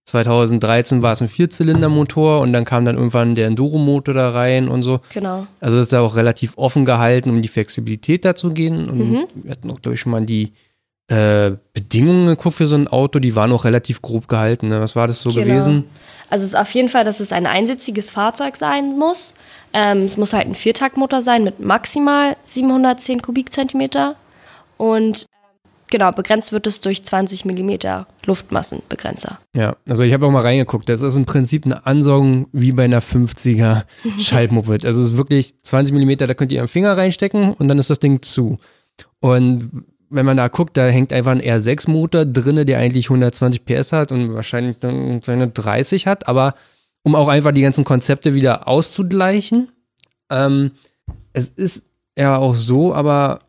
2013 0.07 1.03
war 1.03 1.13
es 1.13 1.23
ein 1.23 1.29
Vierzylindermotor 1.29 2.41
und 2.41 2.53
dann 2.53 2.65
kam 2.65 2.85
dann 2.85 2.97
irgendwann 2.97 3.35
der 3.35 3.47
Enduro-Motor 3.47 4.15
da 4.15 4.31
rein 4.31 4.69
und 4.69 4.83
so. 4.83 5.01
Genau. 5.13 5.47
Also 5.61 5.79
es 5.79 5.87
ist 5.87 5.93
ja 5.93 6.01
auch 6.01 6.17
relativ 6.17 6.57
offen 6.57 6.85
gehalten, 6.85 7.31
um 7.31 7.43
die 7.43 7.49
Flexibilität 7.49 8.25
da 8.25 8.35
zu 8.35 8.51
gehen. 8.51 8.89
Und 8.89 8.99
mhm. 8.99 9.27
wir 9.35 9.51
hatten 9.51 9.71
auch, 9.71 9.81
glaube 9.81 9.95
ich, 9.95 10.01
schon 10.01 10.13
mal 10.13 10.25
die 10.25 10.53
äh, 11.09 11.53
Bedingungen 11.73 12.27
geguckt 12.29 12.57
für 12.57 12.67
so 12.67 12.77
ein 12.77 12.89
Auto, 12.89 13.19
die 13.19 13.37
waren 13.37 13.53
auch 13.53 13.65
relativ 13.65 14.01
grob 14.01 14.29
gehalten. 14.29 14.69
Ne? 14.69 14.81
Was 14.81 14.97
war 14.97 15.07
das 15.07 15.21
so 15.21 15.31
genau. 15.31 15.45
gewesen? 15.45 15.85
Also 16.31 16.45
es 16.45 16.55
ist 16.55 16.59
auf 16.59 16.71
jeden 16.75 16.89
Fall, 16.89 17.05
dass 17.05 17.21
es 17.21 17.33
ein 17.33 17.47
einsitziges 17.47 18.11
Fahrzeug 18.11 18.57
sein 18.57 18.99
muss. 18.99 19.35
Ähm, 19.73 20.05
es 20.05 20.17
muss 20.17 20.33
halt 20.33 20.47
ein 20.47 20.55
Viertaktmotor 20.55 21.21
sein 21.21 21.45
mit 21.45 21.61
maximal 21.61 22.37
710 22.45 23.21
Kubikzentimeter. 23.21 24.17
Und 24.79 25.27
genau, 25.91 26.11
begrenzt 26.11 26.53
wird 26.53 26.67
es 26.67 26.81
durch 26.81 27.05
20 27.05 27.45
mm 27.45 28.05
Luftmassenbegrenzer. 28.25 29.39
Ja, 29.55 29.77
also 29.89 30.05
ich 30.05 30.13
habe 30.15 30.27
auch 30.27 30.31
mal 30.31 30.41
reingeguckt. 30.41 30.89
Das 30.89 31.03
ist 31.03 31.17
im 31.17 31.27
Prinzip 31.27 31.67
eine 31.67 31.85
Ansaugung 31.87 32.49
wie 32.53 32.73
bei 32.73 32.85
einer 32.85 33.03
50er 33.03 33.85
Schaltmoped. 34.19 34.87
Also 34.87 35.03
es 35.03 35.11
ist 35.11 35.17
wirklich 35.19 35.55
20 35.63 35.95
mm, 35.95 36.17
da 36.17 36.33
könnt 36.33 36.51
ihr 36.51 36.63
am 36.63 36.69
Finger 36.69 36.97
reinstecken 36.97 37.53
und 37.53 37.69
dann 37.69 37.79
ist 37.79 37.91
das 37.91 37.99
Ding 37.99 38.23
zu. 38.23 38.59
Und 39.21 39.71
wenn 40.15 40.27
man 40.27 40.37
da 40.37 40.49
guckt, 40.49 40.77
da 40.77 40.87
hängt 40.87 41.13
einfach 41.13 41.33
ein 41.33 41.43
R6-Motor 41.43 42.25
drinne, 42.27 42.65
der 42.65 42.79
eigentlich 42.79 43.07
120 43.07 43.65
PS 43.65 43.93
hat 43.93 44.13
und 44.13 44.35
wahrscheinlich 44.35 44.79
dann 44.79 45.21
seine 45.23 45.49
30 45.49 46.07
hat, 46.07 46.29
aber 46.29 46.55
um 47.03 47.15
auch 47.15 47.29
einfach 47.29 47.53
die 47.53 47.63
ganzen 47.63 47.85
Konzepte 47.85 48.35
wieder 48.35 48.69
auszugleichen. 48.69 49.69
Ähm, 50.31 50.73
es 51.33 51.49
ist 51.49 51.87
ja 52.19 52.37
auch 52.37 52.55
so, 52.55 52.95
aber 52.95 53.41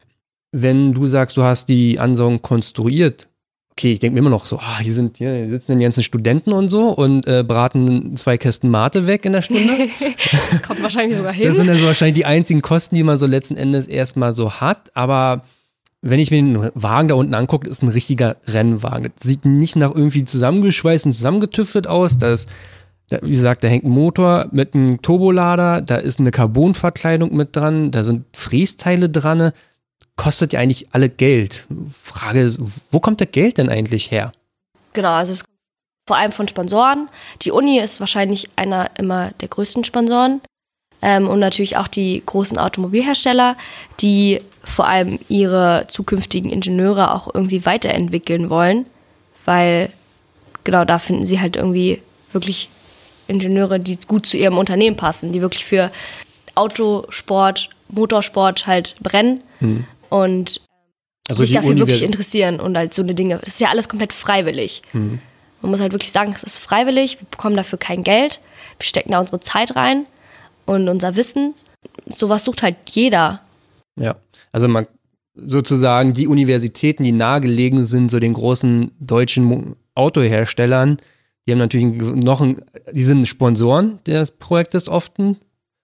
wenn 0.52 0.94
du 0.94 1.08
sagst, 1.08 1.38
du 1.38 1.44
hast 1.44 1.70
die 1.70 2.00
Ansaugung 2.00 2.42
konstruiert, 2.42 3.28
okay, 3.72 3.92
ich 3.92 4.00
denke 4.00 4.14
mir 4.14 4.20
immer 4.20 4.30
noch 4.30 4.46
so, 4.46 4.58
ah, 4.58 4.80
hier 4.80 4.94
sind 4.94 5.18
hier 5.18 5.50
sitzen 5.50 5.78
die 5.78 5.84
ganzen 5.84 6.04
Studenten 6.04 6.54
und 6.54 6.70
so 6.70 6.90
und 6.90 7.28
äh, 7.28 7.44
braten 7.44 8.16
zwei 8.16 8.38
Kästen 8.38 8.70
Mate 8.70 9.06
weg 9.06 9.26
in 9.26 9.34
der 9.34 9.42
Stunde. 9.42 9.88
das 10.50 10.64
kommt 10.64 10.82
wahrscheinlich 10.82 11.18
sogar 11.18 11.34
hin. 11.34 11.48
Das 11.48 11.58
sind 11.58 11.68
dann 11.68 11.78
so 11.78 11.86
wahrscheinlich 11.86 12.16
die 12.16 12.26
einzigen 12.26 12.62
Kosten, 12.62 12.96
die 12.96 13.04
man 13.04 13.18
so 13.18 13.28
letzten 13.28 13.56
Endes 13.56 13.88
erstmal 13.88 14.34
so 14.34 14.54
hat, 14.54 14.92
aber 14.96 15.44
wenn 16.06 16.20
ich 16.20 16.30
mir 16.30 16.38
den 16.38 16.70
Wagen 16.76 17.08
da 17.08 17.16
unten 17.16 17.34
angucke, 17.34 17.68
ist 17.68 17.82
ein 17.82 17.90
richtiger 17.90 18.38
Rennwagen. 18.46 19.12
Das 19.16 19.28
sieht 19.28 19.44
nicht 19.44 19.76
nach 19.76 19.90
irgendwie 19.90 20.24
zusammengeschweißt 20.24 21.08
und 21.08 21.14
zusammengetüftet 21.14 21.88
aus. 21.88 22.18
Da 22.18 22.32
ist, 22.32 22.48
wie 23.10 23.32
gesagt, 23.32 23.64
da 23.64 23.68
hängt 23.68 23.86
ein 23.86 23.90
Motor 23.90 24.48
mit 24.52 24.76
einem 24.76 25.02
Turbolader, 25.02 25.82
da 25.82 25.96
ist 25.96 26.20
eine 26.20 26.30
Carbonverkleidung 26.30 27.36
mit 27.36 27.56
dran, 27.56 27.90
da 27.90 28.04
sind 28.04 28.26
Frästeile 28.34 29.10
dran. 29.10 29.52
Kostet 30.16 30.54
ja 30.54 30.60
eigentlich 30.60 30.90
alle 30.92 31.10
Geld. 31.10 31.68
Frage 31.90 32.42
ist, 32.42 32.60
wo 32.92 33.00
kommt 33.00 33.20
das 33.20 33.32
Geld 33.32 33.58
denn 33.58 33.70
eigentlich 33.70 34.12
her? 34.12 34.32
Genau, 34.94 35.12
also 35.12 35.34
es 35.34 35.44
kommt 35.44 35.56
vor 36.08 36.18
allem 36.18 36.32
von 36.32 36.48
Sponsoren. 36.48 37.10
Die 37.42 37.52
Uni 37.52 37.80
ist 37.80 38.00
wahrscheinlich 38.00 38.50
einer 38.56 38.92
immer 39.00 39.32
der 39.42 39.48
größten 39.48 39.84
Sponsoren. 39.84 40.42
Ähm, 41.02 41.28
und 41.28 41.40
natürlich 41.40 41.78
auch 41.78 41.88
die 41.88 42.22
großen 42.26 42.58
Automobilhersteller, 42.58 43.58
die 44.00 44.42
vor 44.66 44.88
allem 44.88 45.20
ihre 45.30 45.86
zukünftigen 45.88 46.52
Ingenieure 46.52 47.14
auch 47.14 47.34
irgendwie 47.34 47.66
weiterentwickeln 47.66 48.50
wollen, 48.50 48.86
weil 49.46 49.92
genau 50.64 50.84
da 50.84 51.00
finden 51.00 51.26
sie 51.26 51.40
halt 51.40 51.56
irgendwie 51.56 52.02
wirklich 52.32 52.70
Ingenieure, 53.28 53.80
die 53.80 53.98
gut 54.08 54.26
zu 54.26 54.38
ihrem 54.38 54.58
Unternehmen 54.58 54.98
passen, 54.98 55.32
die 55.32 55.42
wirklich 55.42 55.66
für 55.66 55.92
Autosport, 56.56 57.70
Motorsport 57.90 58.68
halt 58.68 58.96
brennen 59.02 59.42
hm. 59.60 59.86
und 60.10 60.62
also 61.30 61.42
sich 61.42 61.52
dafür 61.54 61.72
Univers 61.72 61.88
wirklich 61.88 62.04
interessieren 62.04 62.60
und 62.60 62.78
halt 62.78 62.94
so 62.94 63.02
eine 63.02 63.16
Dinge. 63.16 63.38
Das 63.40 63.56
ist 63.56 63.62
ja 63.62 63.70
alles 63.70 63.90
komplett 63.90 64.14
freiwillig. 64.14 64.84
Hm. 64.92 65.20
Man 65.62 65.72
muss 65.72 65.82
halt 65.82 65.92
wirklich 65.92 66.12
sagen, 66.12 66.32
es 66.36 66.44
ist 66.44 66.60
freiwillig, 66.60 67.20
wir 67.20 67.28
bekommen 67.30 67.56
dafür 67.56 67.80
kein 67.80 68.04
Geld, 68.04 68.42
wir 68.78 68.86
stecken 68.86 69.12
da 69.12 69.20
unsere 69.20 69.40
Zeit 69.40 69.76
rein 69.76 70.06
und 70.66 70.88
unser 70.90 71.16
Wissen. 71.16 71.56
Sowas 72.08 72.44
sucht 72.44 72.62
halt 72.62 72.78
jeder. 72.92 73.42
Ja. 74.00 74.16
Also 74.56 74.70
man 74.70 74.88
sozusagen 75.36 76.14
die 76.14 76.30
Universitäten, 76.30 77.04
die 77.04 77.12
nahegelegen 77.12 77.84
sind, 77.84 78.10
so 78.10 78.20
den 78.20 78.32
großen 78.32 78.92
deutschen 79.02 79.76
Autoherstellern, 79.96 80.98
die 81.46 81.52
haben 81.52 81.60
natürlich 81.60 81.86
noch 81.86 82.40
ein, 82.40 82.62
die 82.90 83.04
sind 83.04 83.28
Sponsoren 83.28 84.00
des 84.08 84.32
Projektes 84.32 84.88
oft, 84.88 85.12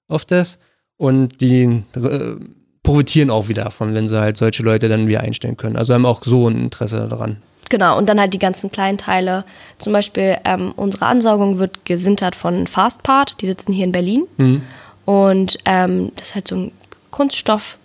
oftes 0.08 0.58
und 0.96 1.42
die 1.42 1.84
äh, 1.96 2.36
profitieren 2.82 3.30
auch 3.30 3.50
wieder 3.50 3.66
davon, 3.66 3.94
wenn 3.94 4.08
sie 4.08 4.22
halt 4.22 4.38
solche 4.38 4.64
Leute 4.64 4.88
dann 4.88 5.10
wieder 5.10 5.20
einstellen 5.20 5.58
können. 5.58 5.76
Also 5.76 5.94
haben 5.94 6.06
auch 6.06 6.24
so 6.24 6.48
ein 6.48 6.64
Interesse 6.64 7.10
daran. 7.10 7.42
Genau, 7.70 7.98
und 7.98 8.08
dann 8.08 8.22
halt 8.22 8.34
die 8.34 8.40
ganzen 8.40 8.72
kleinen 8.72 8.98
Teile. 8.98 9.44
Zum 9.80 9.92
Beispiel 9.92 10.38
ähm, 10.46 10.72
unsere 10.78 11.08
Ansaugung 11.08 11.60
wird 11.60 11.84
gesintert 11.84 12.38
von 12.38 12.68
Fastpart, 12.68 13.36
die 13.42 13.48
sitzen 13.48 13.74
hier 13.74 13.84
in 13.84 13.92
Berlin. 13.92 14.28
Mhm. 14.38 14.62
Und 15.04 15.58
ähm, 15.66 16.14
das 16.16 16.28
ist 16.28 16.36
halt 16.36 16.48
so 16.48 16.56
ein 16.56 16.72
Kunststoff, 17.10 17.78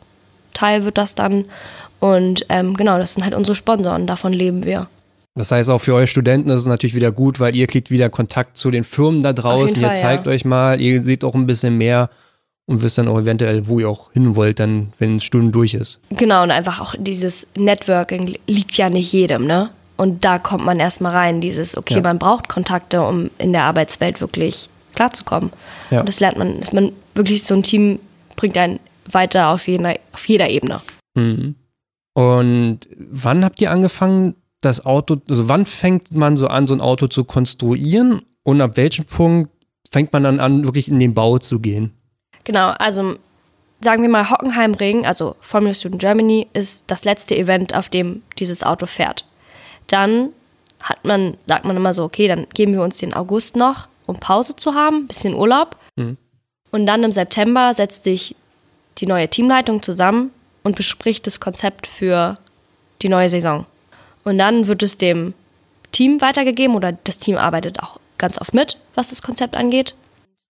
Teil 0.57 0.85
wird 0.85 0.99
das 0.99 1.15
dann. 1.15 1.45
Und 2.01 2.47
ähm, 2.49 2.77
genau, 2.77 2.99
das 2.99 3.15
sind 3.15 3.25
halt 3.25 3.35
unsere 3.35 3.55
Sponsoren, 3.55 4.07
davon 4.07 4.33
leben 4.33 4.65
wir. 4.65 4.89
Das 5.35 5.53
heißt, 5.53 5.69
auch 5.69 5.81
für 5.81 5.95
euch 5.95 6.11
Studenten 6.11 6.49
ist 6.49 6.61
es 6.61 6.67
natürlich 6.67 6.95
wieder 6.95 7.13
gut, 7.13 7.41
weil 7.41 7.55
ihr 7.55 7.67
kriegt 7.67 7.91
wieder 7.91 8.09
Kontakt 8.09 8.57
zu 8.57 8.71
den 8.71 8.85
Firmen 8.85 9.21
da 9.21 9.33
draußen. 9.35 9.77
Fall, 9.77 9.91
ihr 9.91 9.93
zeigt 9.93 10.27
ja. 10.27 10.33
euch 10.33 10.45
mal, 10.45 10.81
ihr 10.81 11.03
seht 11.03 11.25
auch 11.25 11.35
ein 11.35 11.47
bisschen 11.47 11.77
mehr 11.77 12.09
und 12.65 12.83
wisst 12.83 12.99
dann 12.99 13.07
auch 13.09 13.19
eventuell, 13.19 13.69
wo 13.69 13.79
ihr 13.79 13.89
auch 13.89 14.13
hin 14.13 14.35
wollt, 14.35 14.59
dann, 14.59 14.93
wenn 14.99 15.15
das 15.15 15.25
Studium 15.25 15.53
durch 15.53 15.75
ist. 15.75 16.01
Genau, 16.11 16.43
und 16.43 16.51
einfach 16.51 16.81
auch 16.81 16.95
dieses 16.99 17.47
Networking 17.57 18.35
liegt 18.47 18.77
ja 18.77 18.89
nicht 18.89 19.13
jedem, 19.13 19.47
ne? 19.47 19.71
Und 19.99 20.25
da 20.25 20.39
kommt 20.39 20.65
man 20.65 20.79
erstmal 20.81 21.13
rein, 21.13 21.41
dieses, 21.41 21.77
okay, 21.77 21.95
ja. 21.95 22.01
man 22.03 22.19
braucht 22.19 22.49
Kontakte, 22.49 23.03
um 23.03 23.31
in 23.39 23.53
der 23.53 23.65
Arbeitswelt 23.65 24.21
wirklich 24.21 24.69
klarzukommen. 24.95 25.51
Ja. 25.91 26.01
Und 26.01 26.09
das 26.09 26.21
lernt 26.21 26.39
man, 26.39 26.61
dass 26.61 26.73
man 26.73 26.93
wirklich 27.15 27.45
so 27.45 27.55
ein 27.55 27.63
Team 27.63 27.99
bringt 28.37 28.59
einen 28.59 28.81
weiter 29.11 29.49
auf 29.49 29.69
jeder, 29.69 29.97
auf 30.13 30.27
jeder 30.29 30.51
Ebene. 30.51 30.81
Mhm. 31.15 31.55
Und 32.15 32.81
wann 32.97 33.45
habt 33.45 33.61
ihr 33.61 33.71
angefangen, 33.71 34.35
das 34.63 34.85
Auto, 34.87 35.19
also 35.29 35.49
wann 35.49 35.67
fängt 35.67 36.13
man 36.13 36.37
so 36.37 36.49
an, 36.49 36.67
so 36.67 36.75
ein 36.75 36.81
Auto 36.81 37.09
zu 37.09 37.25
konstruieren 37.25 38.21
und 38.43 38.61
ab 38.61 38.77
welchem 38.77 39.05
Punkt 39.05 39.51
fängt 39.91 40.13
man 40.13 40.23
dann 40.23 40.41
an, 40.41 40.65
wirklich 40.65 40.89
in 40.89 40.99
den 40.99 41.15
Bau 41.15 41.39
zu 41.39 41.61
gehen? 41.61 41.93
Genau, 42.45 42.71
also 42.71 43.17
sagen 43.81 44.03
wir 44.03 44.09
mal 44.09 44.31
Hockenheimring, 44.31 45.05
also 45.05 45.37
Formula 45.41 45.75
Student 45.75 46.01
Germany, 46.01 46.49
ist 46.53 46.85
das 46.87 47.05
letzte 47.05 47.37
Event, 47.37 47.75
auf 47.75 47.89
dem 47.89 48.23
dieses 48.39 48.63
Auto 48.63 48.87
fährt. 48.87 49.25
Dann 49.89 50.31
hat 50.81 51.05
man, 51.05 51.37
sagt 51.47 51.65
man 51.65 51.77
immer 51.77 51.95
so, 51.95 52.05
okay, 52.05 52.29
dann 52.29 52.47
geben 52.55 52.73
wir 52.73 52.83
uns 52.83 52.99
den 52.99 53.15
August 53.15 53.57
noch, 53.57 53.89
um 54.07 54.17
Pause 54.19 54.57
zu 54.57 54.75
haben, 54.75 55.07
bisschen 55.07 55.35
Urlaub. 55.35 55.77
Mhm. 55.97 56.17
Und 56.71 56.87
dann 56.87 57.03
im 57.03 57.13
September 57.13 57.75
setzt 57.75 58.05
sich 58.05 58.35
die 58.99 59.07
neue 59.07 59.29
Teamleitung 59.29 59.83
zusammen 59.83 60.31
und 60.63 60.77
bespricht 60.77 61.27
das 61.27 61.41
Konzept 61.41 61.87
für 61.87 62.39
die 63.03 63.09
neue 63.09 63.29
Saison. 63.29 63.67
Und 64.25 64.39
dann 64.39 64.67
wird 64.67 64.83
es 64.83 64.99
dem 64.99 65.35
Team 65.93 66.21
weitergegeben 66.21 66.75
oder 66.75 66.93
das 66.93 67.19
Team 67.19 67.37
arbeitet 67.37 67.81
auch 67.81 68.01
ganz 68.19 68.41
oft 68.41 68.55
mit, 68.55 68.79
was 68.95 69.11
das 69.11 69.23
Konzept 69.23 69.55
angeht. 69.55 69.95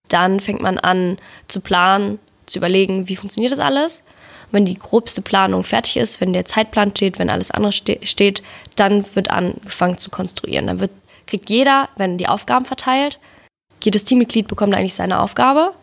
Dann 0.09 0.39
fängt 0.39 0.61
man 0.61 0.77
an 0.77 1.17
zu 1.47 1.59
planen, 1.59 2.19
zu 2.45 2.59
überlegen, 2.59 3.07
wie 3.09 3.15
funktioniert 3.15 3.51
das 3.51 3.59
alles. 3.59 4.03
wenn 4.51 4.65
die 4.65 4.79
grobste 4.79 5.21
Planung 5.21 5.63
fertig 5.65 5.97
ist, 5.97 6.21
wenn 6.21 6.31
der 6.31 6.45
Zeitplan 6.45 6.91
steht, 6.91 7.19
wenn 7.19 7.29
alles 7.29 7.51
andere 7.51 7.73
ste 7.73 7.99
steht, 8.03 8.43
dann 8.77 9.05
wird 9.13 9.29
angefangen 9.29 9.97
zu 9.97 10.09
konstruieren. 10.09 10.67
Dann 10.67 10.79
wird, 10.79 10.91
kriegt 11.25 11.49
jeder, 11.49 11.89
wenn 11.97 12.17
die 12.17 12.29
Aufgaben 12.29 12.63
verteilt, 12.63 13.19
jedes 13.83 14.05
Teammitglied 14.05 14.47
bekommt 14.47 14.73
eigentlich 14.73 14.95
seine 14.95 15.19
Aufgabe, 15.19 15.73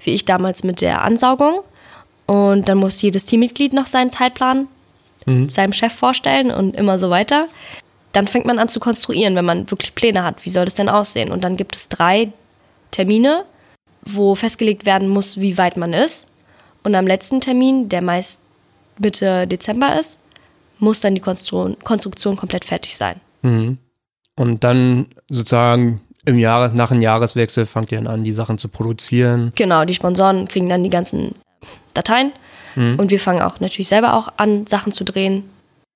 wie 0.00 0.12
ich 0.12 0.24
damals 0.24 0.64
mit 0.64 0.80
der 0.80 1.02
Ansaugung. 1.02 1.60
Und 2.26 2.68
dann 2.68 2.78
muss 2.78 3.00
jedes 3.02 3.24
Teammitglied 3.24 3.72
noch 3.72 3.86
seinen 3.86 4.10
Zeitplan 4.10 4.68
mhm. 5.26 5.48
seinem 5.48 5.72
Chef 5.72 5.92
vorstellen 5.92 6.50
und 6.50 6.74
immer 6.74 6.98
so 6.98 7.10
weiter. 7.10 7.48
Dann 8.12 8.26
fängt 8.26 8.46
man 8.46 8.58
an 8.58 8.68
zu 8.68 8.80
konstruieren, 8.80 9.34
wenn 9.34 9.44
man 9.44 9.70
wirklich 9.70 9.94
Pläne 9.94 10.24
hat. 10.24 10.44
Wie 10.46 10.50
soll 10.50 10.64
das 10.64 10.74
denn 10.74 10.88
aussehen? 10.88 11.30
Und 11.30 11.44
dann 11.44 11.56
gibt 11.56 11.76
es 11.76 11.88
drei 11.88 12.32
Termine, 12.90 13.44
wo 14.02 14.34
festgelegt 14.34 14.86
werden 14.86 15.08
muss, 15.08 15.38
wie 15.38 15.58
weit 15.58 15.76
man 15.76 15.92
ist. 15.92 16.28
Und 16.82 16.94
am 16.94 17.06
letzten 17.06 17.40
Termin, 17.40 17.88
der 17.88 18.02
meist 18.02 18.40
Mitte 18.98 19.46
Dezember 19.46 19.98
ist, 19.98 20.18
muss 20.78 21.00
dann 21.00 21.14
die 21.14 21.20
Konstruktion, 21.20 21.76
Konstruktion 21.84 22.36
komplett 22.36 22.64
fertig 22.64 22.96
sein. 22.96 23.20
Mhm. 23.42 23.78
Und 24.36 24.64
dann 24.64 25.06
sozusagen 25.28 26.00
im 26.24 26.38
Jahr, 26.38 26.72
nach 26.72 26.88
dem 26.88 27.02
Jahreswechsel 27.02 27.66
fangt 27.66 27.92
ihr 27.92 27.98
dann 27.98 28.06
an, 28.06 28.24
die 28.24 28.32
Sachen 28.32 28.58
zu 28.58 28.68
produzieren. 28.68 29.52
Genau, 29.54 29.84
die 29.84 29.94
Sponsoren 29.94 30.48
kriegen 30.48 30.68
dann 30.68 30.84
die 30.84 30.90
ganzen 30.90 31.34
Dateien. 31.96 32.32
Mhm. 32.76 32.98
Und 32.98 33.10
wir 33.10 33.18
fangen 33.18 33.42
auch 33.42 33.60
natürlich 33.60 33.88
selber 33.88 34.14
auch 34.14 34.28
an, 34.36 34.66
Sachen 34.66 34.92
zu 34.92 35.04
drehen. 35.04 35.44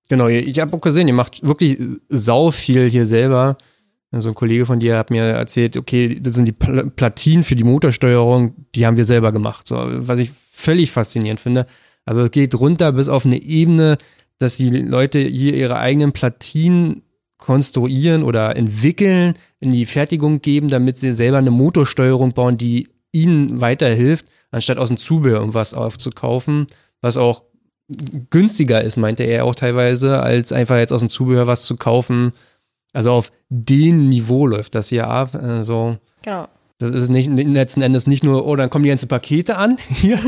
Genau, 0.09 0.27
ich 0.27 0.59
habe 0.59 0.77
auch 0.77 0.81
gesehen, 0.81 1.07
ihr 1.07 1.15
macht 1.15 1.47
wirklich 1.47 1.79
sau 2.09 2.51
viel 2.51 2.89
hier 2.91 3.07
selber. 3.07 3.57
Also 4.11 4.31
ein 4.31 4.35
Kollege 4.35 4.67
von 4.67 4.81
dir 4.81 4.99
hat 4.99 5.11
mir 5.11 5.23
erzählt, 5.23 5.77
okay, 5.77 6.19
das 6.21 6.35
sind 6.35 6.49
die 6.49 6.53
Platinen 6.53 7.45
für 7.45 7.55
die 7.55 7.63
Motorsteuerung, 7.63 8.55
die 8.75 8.87
haben 8.87 8.97
wir 8.97 9.05
selber 9.05 9.31
gemacht. 9.31 9.69
So, 9.69 9.77
was 9.79 10.19
ich 10.19 10.33
völlig 10.53 10.91
faszinierend 10.91 11.41
finde. 11.41 11.67
Also 12.05 12.23
es 12.23 12.33
geht 12.33 12.59
runter 12.59 12.91
bis 12.91 13.09
auf 13.09 13.25
eine 13.25 13.41
Ebene, 13.41 13.99
dass 14.39 14.57
die 14.57 14.71
Leute 14.71 15.21
hier 15.21 15.55
ihre 15.55 15.77
eigenen 15.77 16.11
Platinen 16.11 17.03
konstruieren 17.39 18.25
oder 18.25 18.57
entwickeln, 18.57 19.35
in 19.61 19.71
die 19.71 19.87
Fertigung 19.87 20.41
geben, 20.41 20.69
damit 20.69 20.99
sie 20.99 21.15
selber 21.15 21.39
eine 21.39 21.53
Motorsteuerung 21.53 22.33
bauen, 22.33 22.59
die 22.59 22.89
ihnen 23.13 23.61
weiterhilft 23.61 24.27
anstatt 24.51 24.79
aus 24.79 24.89
dem 24.89 24.97
Zubehör 24.97 25.39
irgendwas 25.41 25.75
aufzukaufen, 25.75 26.67
was 27.01 27.17
auch 27.17 27.43
günstiger 28.31 28.83
ist, 28.83 28.97
meinte 28.97 29.25
er 29.25 29.45
auch 29.45 29.55
teilweise, 29.55 30.21
als 30.23 30.53
einfach 30.53 30.77
jetzt 30.77 30.93
aus 30.93 31.01
dem 31.01 31.09
Zubehör 31.09 31.47
was 31.47 31.63
zu 31.65 31.77
kaufen. 31.77 32.33
Also 32.93 33.13
auf 33.13 33.33
dem 33.49 34.09
Niveau 34.09 34.47
läuft 34.47 34.75
das 34.75 34.89
hier 34.89 35.09
ab. 35.09 35.35
Also 35.35 35.99
Genau. 36.23 36.49
das 36.79 36.91
ist 36.93 37.09
nicht 37.09 37.29
letzten 37.31 37.83
Endes 37.83 38.07
nicht 38.07 38.23
nur, 38.25 38.47
oh, 38.47 38.55
dann 38.57 38.71
kommen 38.71 38.85
die 38.85 38.91
ganzen 38.91 39.09
Pakete 39.09 39.57
an 39.57 39.77
hier 39.89 40.19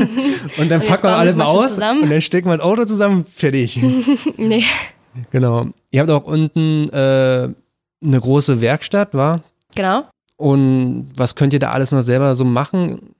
und 0.57 0.69
dann 0.71 0.81
Und 0.81 0.89
man 0.89 0.99
bauen 1.01 1.11
alles 1.13 1.33
wir 1.33 1.37
mal 1.37 1.45
aus 1.45 1.73
zusammen. 1.75 2.01
und 2.03 2.09
dann 2.11 2.21
steckt 2.21 2.45
man 2.45 2.57
das 2.57 2.65
Auto 2.65 2.85
zusammen, 2.85 3.25
fertig. 3.25 3.81
Nee. 4.37 4.63
genau. 5.31 5.67
Ihr 5.91 6.01
habt 6.01 6.09
auch 6.09 6.23
unten 6.25 6.89
äh, 6.89 7.49
eine 8.03 8.19
große 8.19 8.61
Werkstatt, 8.61 9.13
war? 9.13 9.41
Genau. 9.75 10.03
Und 10.37 11.11
was 11.15 11.35
könnt 11.35 11.53
ihr 11.53 11.59
da 11.59 11.71
alles 11.71 11.91
noch 11.91 12.01
selber 12.01 12.35
so 12.35 12.43
machen 12.43 13.13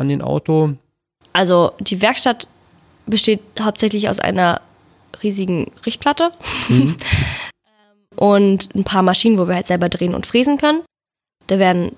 an 0.00 0.08
den 0.08 0.22
Auto? 0.22 0.74
Also 1.32 1.72
die 1.80 2.02
Werkstatt 2.02 2.48
besteht 3.06 3.40
hauptsächlich 3.60 4.08
aus 4.08 4.18
einer 4.20 4.60
riesigen 5.22 5.70
Richtplatte 5.86 6.32
Mhm. 6.68 6.96
und 8.16 8.74
ein 8.74 8.84
paar 8.84 9.02
Maschinen, 9.02 9.38
wo 9.38 9.46
wir 9.48 9.54
halt 9.54 9.66
selber 9.66 9.88
drehen 9.88 10.14
und 10.14 10.26
fräsen 10.26 10.58
können. 10.58 10.82
Da 11.46 11.58
werden 11.58 11.96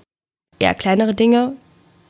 eher 0.59 0.73
kleinere 0.75 1.13
Dinge 1.13 1.55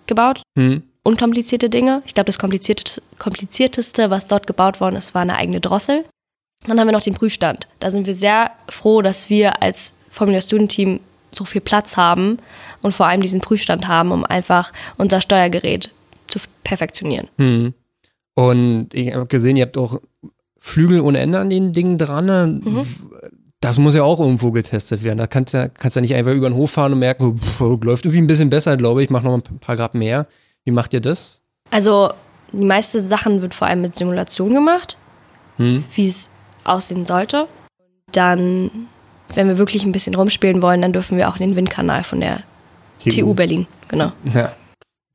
gebaut, 0.07 0.41
Hm. 0.57 0.83
unkomplizierte 1.03 1.69
Dinge. 1.69 2.03
Ich 2.05 2.13
glaube, 2.13 2.25
das 2.27 2.39
komplizierteste, 2.39 3.01
komplizierteste, 3.19 4.09
was 4.09 4.27
dort 4.27 4.47
gebaut 4.47 4.79
worden 4.81 4.95
ist, 4.95 5.13
war 5.13 5.21
eine 5.21 5.35
eigene 5.35 5.59
Drossel. 5.61 6.05
Dann 6.65 6.79
haben 6.79 6.87
wir 6.87 6.93
noch 6.93 7.01
den 7.01 7.13
Prüfstand. 7.15 7.67
Da 7.79 7.91
sind 7.91 8.05
wir 8.05 8.13
sehr 8.13 8.51
froh, 8.69 9.01
dass 9.01 9.29
wir 9.29 9.61
als 9.61 9.93
Formula 10.09 10.39
Student 10.39 10.71
Team 10.71 10.99
so 11.35 11.45
viel 11.45 11.61
Platz 11.61 11.97
haben 11.97 12.37
und 12.81 12.93
vor 12.93 13.07
allem 13.07 13.21
diesen 13.21 13.41
Prüfstand 13.41 13.87
haben, 13.87 14.11
um 14.11 14.25
einfach 14.25 14.71
unser 14.97 15.21
Steuergerät 15.21 15.91
zu 16.27 16.39
perfektionionieren. 16.63 17.29
Hm. 17.37 17.73
Und 18.35 18.87
ich 18.93 19.13
habe 19.13 19.27
gesehen, 19.27 19.55
ihr 19.55 19.65
habt 19.65 19.77
auch 19.77 19.99
Flügel 20.57 21.01
ohne 21.01 21.19
Ende 21.19 21.39
an 21.39 21.49
den 21.49 21.73
Dingen 21.73 21.97
dran. 21.97 22.61
Mhm. 22.63 22.85
Das 23.59 23.79
muss 23.79 23.95
ja 23.95 24.03
auch 24.03 24.19
irgendwo 24.19 24.51
getestet 24.51 25.03
werden. 25.03 25.17
Da 25.17 25.27
kannst 25.27 25.53
du 25.53 25.57
ja, 25.57 25.67
kannst 25.67 25.95
ja 25.95 26.01
nicht 26.01 26.15
einfach 26.15 26.31
über 26.33 26.49
den 26.49 26.55
Hof 26.55 26.71
fahren 26.71 26.93
und 26.93 26.99
merken, 26.99 27.39
pff, 27.39 27.59
läuft 27.59 28.05
irgendwie 28.05 28.21
ein 28.21 28.27
bisschen 28.27 28.49
besser, 28.49 28.75
glaube 28.77 29.03
ich, 29.03 29.09
mach 29.09 29.23
noch 29.23 29.33
ein 29.33 29.59
paar 29.59 29.75
Grad 29.75 29.93
mehr. 29.93 30.25
Wie 30.63 30.71
macht 30.71 30.93
ihr 30.93 31.01
das? 31.01 31.41
Also 31.69 32.11
die 32.51 32.63
meiste 32.63 32.99
Sachen 32.99 33.41
wird 33.41 33.53
vor 33.53 33.67
allem 33.67 33.81
mit 33.81 33.95
Simulation 33.95 34.53
gemacht, 34.53 34.97
Hm. 35.57 35.83
wie 35.95 36.07
es 36.07 36.29
aussehen 36.63 37.05
sollte. 37.05 37.47
Dann, 38.11 38.87
wenn 39.33 39.47
wir 39.47 39.57
wirklich 39.57 39.83
ein 39.83 39.91
bisschen 39.91 40.15
rumspielen 40.15 40.61
wollen, 40.61 40.81
dann 40.81 40.93
dürfen 40.93 41.17
wir 41.17 41.29
auch 41.29 41.37
in 41.37 41.49
den 41.49 41.55
Windkanal 41.55 42.03
von 42.03 42.19
der 42.19 42.43
TU 42.99 43.33
Berlin. 43.33 43.67
Genau. 43.87 44.11
Ja. 44.33 44.53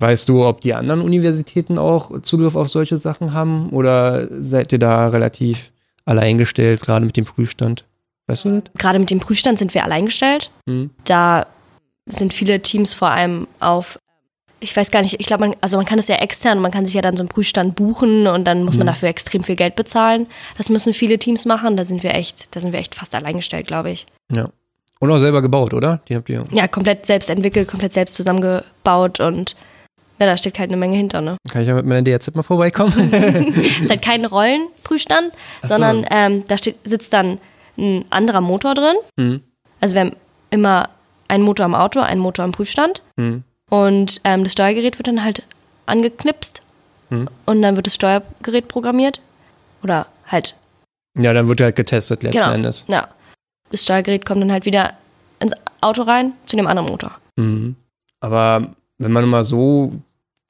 Weißt 0.01 0.29
du, 0.29 0.47
ob 0.47 0.61
die 0.61 0.75
anderen 0.75 1.01
Universitäten 1.01 1.79
auch 1.79 2.23
Zugriff 2.23 2.55
auf 2.55 2.69
solche 2.69 2.99
Sachen 2.99 3.33
haben 3.33 3.71
oder 3.71 4.29
seid 4.31 4.73
ihr 4.73 4.79
da 4.79 5.09
relativ 5.09 5.73
alleingestellt, 6.05 6.81
gerade 6.81 7.05
mit 7.05 7.17
dem 7.17 7.25
Prüfstand? 7.25 7.85
Weißt 8.29 8.45
du 8.45 8.61
das? 8.61 8.73
Gerade 8.79 8.99
mit 9.01 9.11
dem 9.11 9.19
Prüfstand 9.19 9.59
sind 9.59 9.75
wir 9.75 9.85
alleingestellt. 9.85 10.51
Hm. 10.69 10.91
Da 11.05 11.47
sind 12.07 12.33
viele 12.33 12.63
Teams 12.63 12.95
vor 12.95 13.11
allem 13.11 13.49
auf, 13.59 13.99
ich 14.61 14.77
weiß 14.77 14.91
gar 14.91 15.03
nicht, 15.03 15.21
ich 15.21 15.27
glaube, 15.27 15.47
man, 15.47 15.57
also 15.61 15.77
man 15.77 15.87
kann 15.87 15.99
das 15.99 16.09
ja 16.09 16.17
extern, 16.17 16.61
man 16.61 16.71
kann 16.73 16.85
sich 16.85 16.95
ja 16.95 17.03
dann 17.03 17.17
so 17.17 17.23
einen 17.23 17.29
Prüfstand 17.29 17.77
buchen 17.77 18.27
und 18.27 18.45
dann 18.45 18.65
muss 18.65 18.77
man 18.77 18.87
Mhm. 18.87 18.91
dafür 18.91 19.09
extrem 19.09 19.45
viel 19.45 19.57
Geld 19.57 19.77
bezahlen. 19.77 20.27
Das 20.57 20.69
müssen 20.69 20.95
viele 20.95 21.19
Teams 21.19 21.45
machen. 21.45 21.77
Da 21.77 21.85
sind 21.85 22.03
wir 22.03 22.15
echt, 22.15 22.55
da 22.57 22.61
sind 22.61 22.73
wir 22.73 22.81
echt 22.81 22.95
fast 22.95 23.15
alleingestellt, 23.15 23.67
glaube 23.69 23.91
ich. 23.91 24.07
Ja. 24.35 24.47
Und 25.01 25.11
auch 25.13 25.19
selber 25.19 25.43
gebaut, 25.43 25.75
oder? 25.75 26.01
Die 26.09 26.17
habt 26.17 26.29
ihr. 26.29 26.45
Ja, 26.51 26.67
komplett 26.67 27.07
selbst 27.07 27.31
entwickelt, 27.31 27.69
komplett 27.69 27.93
selbst 27.93 28.17
zusammengebaut 28.17 29.21
und 29.21 29.55
ja, 30.21 30.27
da 30.27 30.37
steckt 30.37 30.59
halt 30.59 30.71
eine 30.71 30.77
Menge 30.77 30.97
hinter, 30.97 31.21
ne? 31.21 31.37
Kann 31.49 31.63
ich 31.63 31.69
ja 31.69 31.75
mit 31.75 31.87
meiner 31.87 32.03
DRZ 32.03 32.35
mal 32.35 32.43
vorbeikommen? 32.43 32.93
ist 33.81 33.89
halt 33.91 34.03
kein 34.03 34.25
Rollenprüfstand, 34.25 35.33
so. 35.63 35.69
sondern 35.69 36.05
ähm, 36.11 36.43
da 36.49 36.59
steht, 36.59 36.77
sitzt 36.83 37.13
dann 37.13 37.39
ein 37.77 38.05
anderer 38.11 38.41
Motor 38.41 38.75
drin. 38.75 38.97
hm. 39.19 39.41
Also 39.81 39.95
wir 39.95 40.01
haben 40.01 40.17
immer 40.51 40.89
einen 41.29 41.45
Motor 41.45 41.67
am 41.67 41.77
Auto, 41.77 42.01
einen 42.01 42.21
Motor 42.21 42.45
am 42.45 42.51
Prüfstand. 42.51 43.03
Hm. 43.17 43.45
Und 43.69 44.21
ähm, 44.25 44.45
das 44.45 44.53
Steuergerät 44.53 44.99
wird 44.99 45.09
dann 45.09 45.23
halt 45.25 45.43
angeknipst 45.87 46.63
Hm. 47.11 47.29
und 47.47 47.63
dann 47.63 47.77
wird 47.77 47.87
das 47.87 47.95
Steuergerät 47.95 48.69
programmiert. 48.69 49.21
Oder 49.83 50.07
halt, 50.27 50.55
Ja, 51.19 51.33
dann 51.33 51.49
wird 51.49 51.61
halt 51.61 51.77
getestet 51.77 52.23
letzten 52.23 52.41
Genau. 52.43 52.53
Endes. 52.53 52.85
ja. 52.89 53.09
Das 53.71 53.83
Steuergerät 53.83 54.25
kommt 54.27 54.41
dann 54.43 54.53
halt 54.53 54.65
wieder 54.67 54.95
ins 55.41 55.53
Auto 55.83 56.03
rein 56.03 56.33
zu 56.47 56.57
dem 56.57 56.67
anderen 56.67 56.89
Motor. 56.89 57.13
Mhm. 57.37 57.77
Aber 58.21 58.75
wenn 58.99 59.13
man 59.13 59.27
mal 59.27 59.45
so 59.45 59.93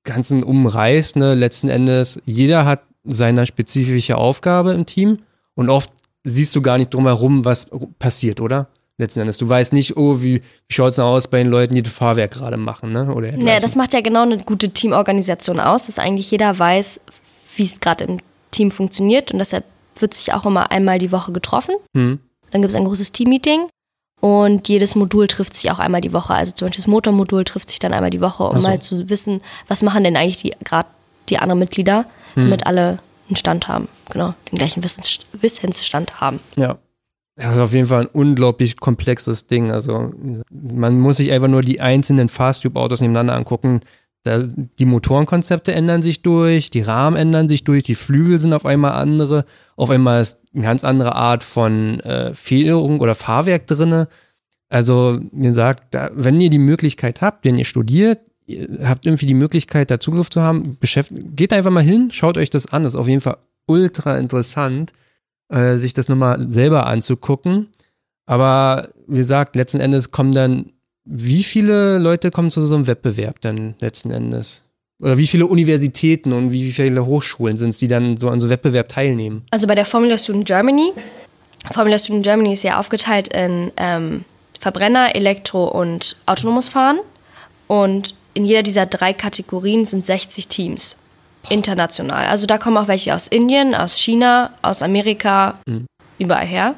ganzen 0.04 0.42
umreißt, 0.42 1.16
ne, 1.16 1.34
letzten 1.34 1.68
Endes, 1.68 2.20
jeder 2.24 2.64
hat 2.64 2.82
seine 3.04 3.46
spezifische 3.46 4.16
Aufgabe 4.16 4.72
im 4.72 4.86
Team 4.86 5.18
und 5.54 5.68
oft 5.68 5.90
siehst 6.24 6.54
du 6.56 6.62
gar 6.62 6.78
nicht 6.78 6.94
drumherum, 6.94 7.44
was 7.44 7.68
passiert, 7.98 8.40
oder? 8.40 8.68
Letzten 8.98 9.20
Endes. 9.20 9.38
Du 9.38 9.48
weißt 9.48 9.72
nicht, 9.72 9.96
oh, 9.96 10.20
wie, 10.22 10.42
wie 10.42 10.74
schaut 10.74 10.90
es 10.90 10.96
denn 10.96 11.04
aus 11.04 11.28
bei 11.28 11.38
den 11.38 11.46
Leuten, 11.46 11.74
die 11.74 11.82
das 11.82 11.92
Fahrwerk 11.92 12.32
gerade 12.32 12.56
machen, 12.56 12.90
ne? 12.92 13.14
Oder 13.14 13.30
Naja, 13.36 13.60
das 13.60 13.76
macht 13.76 13.94
ja 13.94 14.00
genau 14.00 14.22
eine 14.22 14.38
gute 14.38 14.70
Teamorganisation 14.70 15.60
aus, 15.60 15.86
dass 15.86 15.98
eigentlich 16.00 16.30
jeder 16.30 16.58
weiß, 16.58 17.00
wie 17.56 17.62
es 17.62 17.78
gerade 17.80 18.04
im 18.04 18.18
Team 18.50 18.70
funktioniert 18.72 19.30
und 19.32 19.38
deshalb 19.38 19.64
wird 20.00 20.14
sich 20.14 20.32
auch 20.34 20.46
immer 20.46 20.70
einmal 20.72 20.98
die 20.98 21.12
Woche 21.12 21.30
getroffen. 21.32 21.76
Hm. 21.96 22.18
Dann 22.50 22.62
gibt 22.62 22.72
es 22.72 22.76
ein 22.78 22.84
großes 22.84 23.12
Team-Meeting 23.12 23.66
und 24.20 24.68
jedes 24.68 24.96
Modul 24.96 25.28
trifft 25.28 25.54
sich 25.54 25.70
auch 25.70 25.78
einmal 25.78 26.00
die 26.00 26.12
Woche. 26.12 26.34
Also 26.34 26.52
zum 26.54 26.66
Beispiel 26.66 26.82
das 26.82 26.88
Motormodul 26.88 27.44
trifft 27.44 27.70
sich 27.70 27.78
dann 27.78 27.92
einmal 27.92 28.10
die 28.10 28.20
Woche, 28.20 28.44
um 28.44 28.60
so. 28.60 28.68
mal 28.68 28.80
zu 28.80 29.08
wissen, 29.08 29.42
was 29.68 29.82
machen 29.82 30.02
denn 30.02 30.16
eigentlich 30.16 30.38
die 30.38 30.54
gerade 30.64 30.88
die 31.28 31.38
anderen 31.38 31.58
Mitglieder, 31.60 32.06
Hm. 32.34 32.44
damit 32.44 32.66
alle 32.66 32.98
einen 33.28 33.36
Stand 33.36 33.68
haben. 33.68 33.88
Genau, 34.10 34.34
den 34.50 34.58
gleichen 34.58 34.82
Wissens 34.82 35.20
Wissensstand 35.32 36.20
haben. 36.20 36.40
Ja. 36.56 36.78
Das 37.38 37.54
ist 37.54 37.60
auf 37.60 37.72
jeden 37.72 37.86
Fall 37.86 38.02
ein 38.02 38.08
unglaublich 38.12 38.78
komplexes 38.78 39.46
Ding. 39.46 39.70
Also, 39.70 40.12
man 40.50 40.98
muss 40.98 41.18
sich 41.18 41.30
einfach 41.30 41.46
nur 41.46 41.62
die 41.62 41.80
einzelnen 41.80 42.28
Fast-Tube-Autos 42.28 43.00
nebeneinander 43.00 43.34
angucken. 43.34 43.80
Da, 44.24 44.42
die 44.42 44.84
Motorenkonzepte 44.84 45.72
ändern 45.72 46.02
sich 46.02 46.22
durch, 46.22 46.70
die 46.70 46.80
Rahmen 46.80 47.16
ändern 47.16 47.48
sich 47.48 47.62
durch, 47.62 47.84
die 47.84 47.94
Flügel 47.94 48.40
sind 48.40 48.52
auf 48.52 48.66
einmal 48.66 48.92
andere, 48.92 49.44
auf 49.76 49.88
einmal 49.88 50.20
ist 50.20 50.40
eine 50.52 50.64
ganz 50.64 50.82
andere 50.82 51.14
Art 51.14 51.44
von 51.44 52.00
äh, 52.00 52.34
Federung 52.34 52.98
oder 53.00 53.14
Fahrwerk 53.14 53.68
drinne. 53.68 54.08
Also, 54.68 55.20
wie 55.30 55.46
gesagt, 55.46 55.94
da, 55.94 56.10
wenn 56.14 56.40
ihr 56.40 56.50
die 56.50 56.58
Möglichkeit 56.58 57.22
habt, 57.22 57.44
wenn 57.44 57.56
ihr 57.56 57.64
studiert, 57.64 58.18
ihr 58.46 58.88
habt 58.88 59.06
irgendwie 59.06 59.26
die 59.26 59.34
Möglichkeit, 59.34 59.92
da 59.92 60.00
Zugriff 60.00 60.28
zu 60.28 60.42
haben, 60.42 60.76
geht 61.36 61.52
einfach 61.52 61.70
mal 61.70 61.84
hin, 61.84 62.10
schaut 62.10 62.36
euch 62.36 62.50
das 62.50 62.66
an. 62.66 62.82
Das 62.82 62.94
ist 62.94 63.00
auf 63.00 63.06
jeden 63.06 63.20
Fall 63.20 63.36
ultra 63.66 64.18
interessant, 64.18 64.92
äh, 65.48 65.76
sich 65.76 65.94
das 65.94 66.08
nochmal 66.08 66.50
selber 66.50 66.86
anzugucken. 66.86 67.68
Aber 68.26 68.88
wie 69.06 69.18
gesagt, 69.18 69.56
letzten 69.56 69.80
Endes 69.80 70.10
kommen 70.10 70.32
dann, 70.32 70.72
wie 71.04 71.42
viele 71.42 71.98
Leute 71.98 72.30
kommen 72.30 72.50
zu 72.50 72.60
so 72.60 72.74
einem 72.74 72.86
Wettbewerb 72.86 73.40
dann 73.40 73.74
letzten 73.80 74.10
Endes? 74.10 74.62
Oder 75.00 75.16
wie 75.16 75.26
viele 75.26 75.46
Universitäten 75.46 76.32
und 76.32 76.52
wie 76.52 76.72
viele 76.72 77.06
Hochschulen 77.06 77.56
sind 77.56 77.70
es, 77.70 77.78
die 77.78 77.88
dann 77.88 78.16
so 78.16 78.28
an 78.28 78.40
so 78.40 78.46
einem 78.46 78.50
Wettbewerb 78.50 78.88
teilnehmen? 78.88 79.44
Also 79.50 79.66
bei 79.66 79.74
der 79.74 79.84
Formula 79.84 80.18
Student 80.18 80.46
Germany, 80.46 80.92
Formula 81.72 81.98
Student 81.98 82.24
Germany 82.24 82.52
ist 82.52 82.64
ja 82.64 82.78
aufgeteilt 82.78 83.28
in 83.28 83.72
ähm, 83.76 84.24
Verbrenner, 84.60 85.14
Elektro 85.14 85.68
und 85.68 86.16
autonomes 86.26 86.68
Fahren. 86.68 86.98
Und 87.66 88.14
in 88.34 88.44
jeder 88.44 88.62
dieser 88.62 88.86
drei 88.86 89.12
Kategorien 89.12 89.86
sind 89.86 90.06
60 90.06 90.48
Teams. 90.48 90.96
International. 91.50 92.26
Also 92.26 92.46
da 92.46 92.58
kommen 92.58 92.76
auch 92.76 92.88
welche 92.88 93.14
aus 93.14 93.28
Indien, 93.28 93.74
aus 93.74 93.98
China, 93.98 94.52
aus 94.62 94.82
Amerika, 94.82 95.58
Mhm. 95.66 95.86
überall 96.18 96.46
her. 96.46 96.74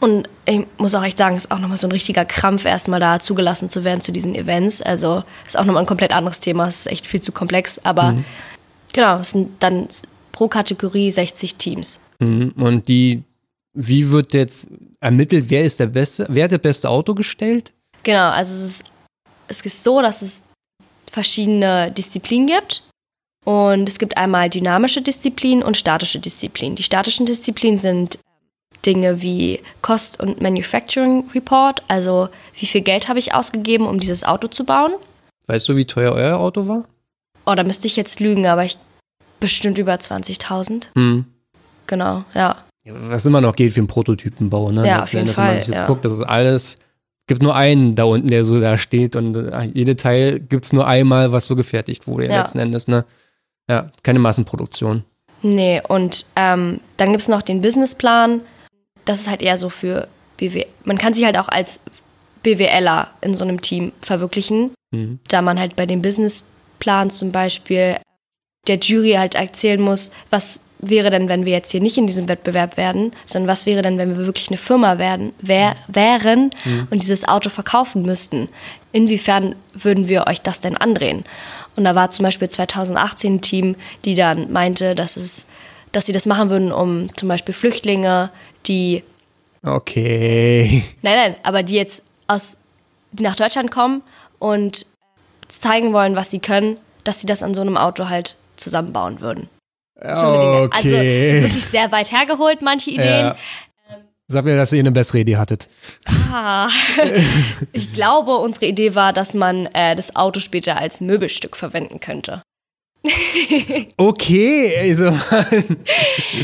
Und 0.00 0.28
ich 0.46 0.66
muss 0.78 0.94
auch 0.94 1.02
echt 1.02 1.18
sagen, 1.18 1.36
es 1.36 1.44
ist 1.44 1.50
auch 1.50 1.58
nochmal 1.58 1.76
so 1.76 1.86
ein 1.86 1.92
richtiger 1.92 2.24
Krampf, 2.24 2.64
erstmal 2.64 3.00
da 3.00 3.20
zugelassen 3.20 3.68
zu 3.68 3.84
werden 3.84 4.00
zu 4.00 4.12
diesen 4.12 4.34
Events. 4.34 4.80
Also 4.80 5.24
ist 5.46 5.58
auch 5.58 5.66
nochmal 5.66 5.82
ein 5.82 5.86
komplett 5.86 6.14
anderes 6.14 6.40
Thema. 6.40 6.68
Es 6.68 6.80
ist 6.80 6.86
echt 6.86 7.06
viel 7.06 7.20
zu 7.20 7.32
komplex. 7.32 7.78
Aber 7.84 8.12
Mhm. 8.12 8.24
genau, 8.94 9.18
es 9.18 9.32
sind 9.32 9.62
dann 9.62 9.88
pro 10.32 10.48
Kategorie 10.48 11.10
60 11.10 11.56
Teams. 11.56 11.98
Mhm. 12.18 12.54
Und 12.58 12.88
die, 12.88 13.22
wie 13.74 14.10
wird 14.10 14.32
jetzt 14.32 14.68
ermittelt, 15.00 15.44
wer 15.48 15.64
ist 15.64 15.78
der 15.80 15.86
beste, 15.86 16.26
wer 16.30 16.44
hat 16.44 16.52
das 16.52 16.60
beste 16.60 16.88
Auto 16.88 17.14
gestellt? 17.14 17.72
Genau, 18.02 18.30
also 18.30 18.54
es 18.54 18.62
ist, 18.62 18.84
es 19.48 19.60
ist 19.60 19.84
so, 19.84 20.00
dass 20.00 20.22
es 20.22 20.42
verschiedene 21.10 21.90
Disziplinen 21.92 22.46
gibt. 22.46 22.84
Und 23.44 23.88
es 23.88 23.98
gibt 23.98 24.16
einmal 24.16 24.50
dynamische 24.50 25.02
Disziplinen 25.02 25.62
und 25.62 25.76
statische 25.76 26.18
Disziplinen. 26.18 26.76
Die 26.76 26.82
statischen 26.82 27.26
Disziplinen 27.26 27.78
sind 27.78 28.18
Dinge 28.84 29.22
wie 29.22 29.60
Cost- 29.82 30.20
und 30.20 30.40
Manufacturing 30.40 31.24
Report, 31.34 31.82
also 31.88 32.28
wie 32.54 32.66
viel 32.66 32.80
Geld 32.80 33.08
habe 33.08 33.18
ich 33.18 33.34
ausgegeben, 33.34 33.86
um 33.86 34.00
dieses 34.00 34.24
Auto 34.24 34.48
zu 34.48 34.64
bauen. 34.64 34.92
Weißt 35.46 35.68
du, 35.68 35.76
wie 35.76 35.84
teuer 35.84 36.12
euer 36.12 36.38
Auto 36.38 36.68
war? 36.68 36.84
Oh, 37.46 37.54
da 37.54 37.62
müsste 37.64 37.86
ich 37.86 37.96
jetzt 37.96 38.20
lügen, 38.20 38.46
aber 38.46 38.64
ich 38.64 38.78
bestimmt 39.38 39.78
über 39.78 39.94
20.000. 39.94 40.88
Mhm. 40.94 41.24
Genau, 41.86 42.24
ja. 42.34 42.64
Was 42.86 43.26
immer 43.26 43.40
noch 43.40 43.54
geht 43.56 43.72
für 43.72 43.80
einen 43.80 43.86
Prototypenbau, 43.88 44.70
ne? 44.70 44.86
Ja, 44.86 44.98
Letzten 44.98 45.00
auf 45.00 45.12
jeden 45.26 45.36
Wenn 45.36 45.44
man 45.44 45.58
sich 45.58 45.66
jetzt 45.68 45.78
ja. 45.80 45.86
guckt, 45.86 46.04
das 46.04 46.12
ist 46.12 46.22
alles, 46.22 46.78
gibt 47.26 47.42
nur 47.42 47.54
einen 47.54 47.94
da 47.94 48.04
unten, 48.04 48.28
der 48.28 48.44
so 48.44 48.60
da 48.60 48.78
steht 48.78 49.16
und 49.16 49.36
äh, 49.36 49.64
jede 49.74 49.96
Teil 49.96 50.40
gibt 50.40 50.64
es 50.64 50.72
nur 50.72 50.86
einmal, 50.86 51.32
was 51.32 51.46
so 51.46 51.56
gefertigt 51.56 52.06
wurde, 52.06 52.26
Ja. 52.26 52.38
letzten 52.38 52.58
Endes, 52.58 52.88
ne? 52.88 53.04
Ja, 53.70 53.88
keine 54.02 54.18
Massenproduktion. 54.18 55.04
Nee, 55.42 55.80
und 55.86 56.26
ähm, 56.34 56.80
dann 56.96 57.10
gibt 57.10 57.22
es 57.22 57.28
noch 57.28 57.42
den 57.42 57.60
Businessplan. 57.60 58.40
Das 59.04 59.20
ist 59.20 59.30
halt 59.30 59.40
eher 59.40 59.56
so 59.56 59.70
für 59.70 60.08
BW. 60.38 60.66
Man 60.82 60.98
kann 60.98 61.14
sich 61.14 61.24
halt 61.24 61.38
auch 61.38 61.48
als 61.48 61.80
BWLer 62.42 63.12
in 63.20 63.34
so 63.34 63.44
einem 63.44 63.60
Team 63.60 63.92
verwirklichen, 64.02 64.72
mhm. 64.90 65.20
da 65.28 65.40
man 65.40 65.60
halt 65.60 65.76
bei 65.76 65.86
dem 65.86 66.02
Businessplan 66.02 67.10
zum 67.10 67.30
Beispiel 67.30 67.98
der 68.66 68.78
Jury 68.78 69.12
halt 69.12 69.36
erzählen 69.36 69.80
muss, 69.80 70.10
was 70.30 70.60
wäre 70.80 71.10
denn, 71.10 71.28
wenn 71.28 71.44
wir 71.44 71.52
jetzt 71.52 71.70
hier 71.70 71.80
nicht 71.80 71.96
in 71.96 72.08
diesem 72.08 72.28
Wettbewerb 72.28 72.76
werden, 72.76 73.12
sondern 73.24 73.48
was 73.48 73.66
wäre 73.66 73.82
denn, 73.82 73.98
wenn 73.98 74.18
wir 74.18 74.26
wirklich 74.26 74.48
eine 74.48 74.56
Firma 74.56 74.98
werden, 74.98 75.32
wär, 75.40 75.76
wären 75.86 76.50
mhm. 76.64 76.88
und 76.90 77.02
dieses 77.02 77.28
Auto 77.28 77.50
verkaufen 77.50 78.02
müssten? 78.02 78.48
Inwiefern 78.90 79.54
würden 79.74 80.08
wir 80.08 80.26
euch 80.26 80.40
das 80.40 80.60
denn 80.60 80.76
andrehen? 80.76 81.24
Und 81.76 81.84
da 81.84 81.94
war 81.94 82.10
zum 82.10 82.24
Beispiel 82.24 82.48
2018 82.48 83.34
ein 83.34 83.40
Team, 83.40 83.76
die 84.04 84.14
dann 84.14 84.52
meinte, 84.52 84.94
dass, 84.94 85.16
es, 85.16 85.46
dass 85.92 86.06
sie 86.06 86.12
das 86.12 86.26
machen 86.26 86.50
würden, 86.50 86.72
um 86.72 87.14
zum 87.16 87.28
Beispiel 87.28 87.54
Flüchtlinge, 87.54 88.30
die. 88.66 89.02
Okay. 89.66 90.82
Nein, 91.02 91.16
nein, 91.16 91.34
aber 91.42 91.62
die 91.62 91.74
jetzt 91.74 92.02
aus, 92.26 92.56
die 93.12 93.22
nach 93.22 93.36
Deutschland 93.36 93.70
kommen 93.70 94.02
und 94.38 94.86
zeigen 95.48 95.92
wollen, 95.92 96.16
was 96.16 96.30
sie 96.30 96.38
können, 96.38 96.78
dass 97.04 97.20
sie 97.20 97.26
das 97.26 97.42
an 97.42 97.54
so 97.54 97.60
einem 97.60 97.76
Auto 97.76 98.08
halt 98.08 98.36
zusammenbauen 98.56 99.20
würden. 99.20 99.48
So 100.02 100.08
okay. 100.08 100.68
Also 100.72 100.96
ist 100.96 101.42
wirklich 101.42 101.66
sehr 101.66 101.92
weit 101.92 102.10
hergeholt, 102.10 102.62
manche 102.62 102.90
Ideen. 102.90 103.26
Ja. 103.26 103.36
Sag 104.32 104.44
mir, 104.44 104.56
dass 104.56 104.72
ihr 104.72 104.78
eine 104.78 104.92
bessere 104.92 105.18
Idee 105.18 105.38
hattet. 105.38 105.66
Ah, 106.06 106.68
ich 107.72 107.92
glaube, 107.92 108.36
unsere 108.36 108.66
Idee 108.66 108.94
war, 108.94 109.12
dass 109.12 109.34
man 109.34 109.66
äh, 109.66 109.96
das 109.96 110.14
Auto 110.14 110.38
später 110.38 110.76
als 110.76 111.00
Möbelstück 111.00 111.56
verwenden 111.56 111.98
könnte. 111.98 112.40
okay, 113.96 114.72
also. 114.78 115.10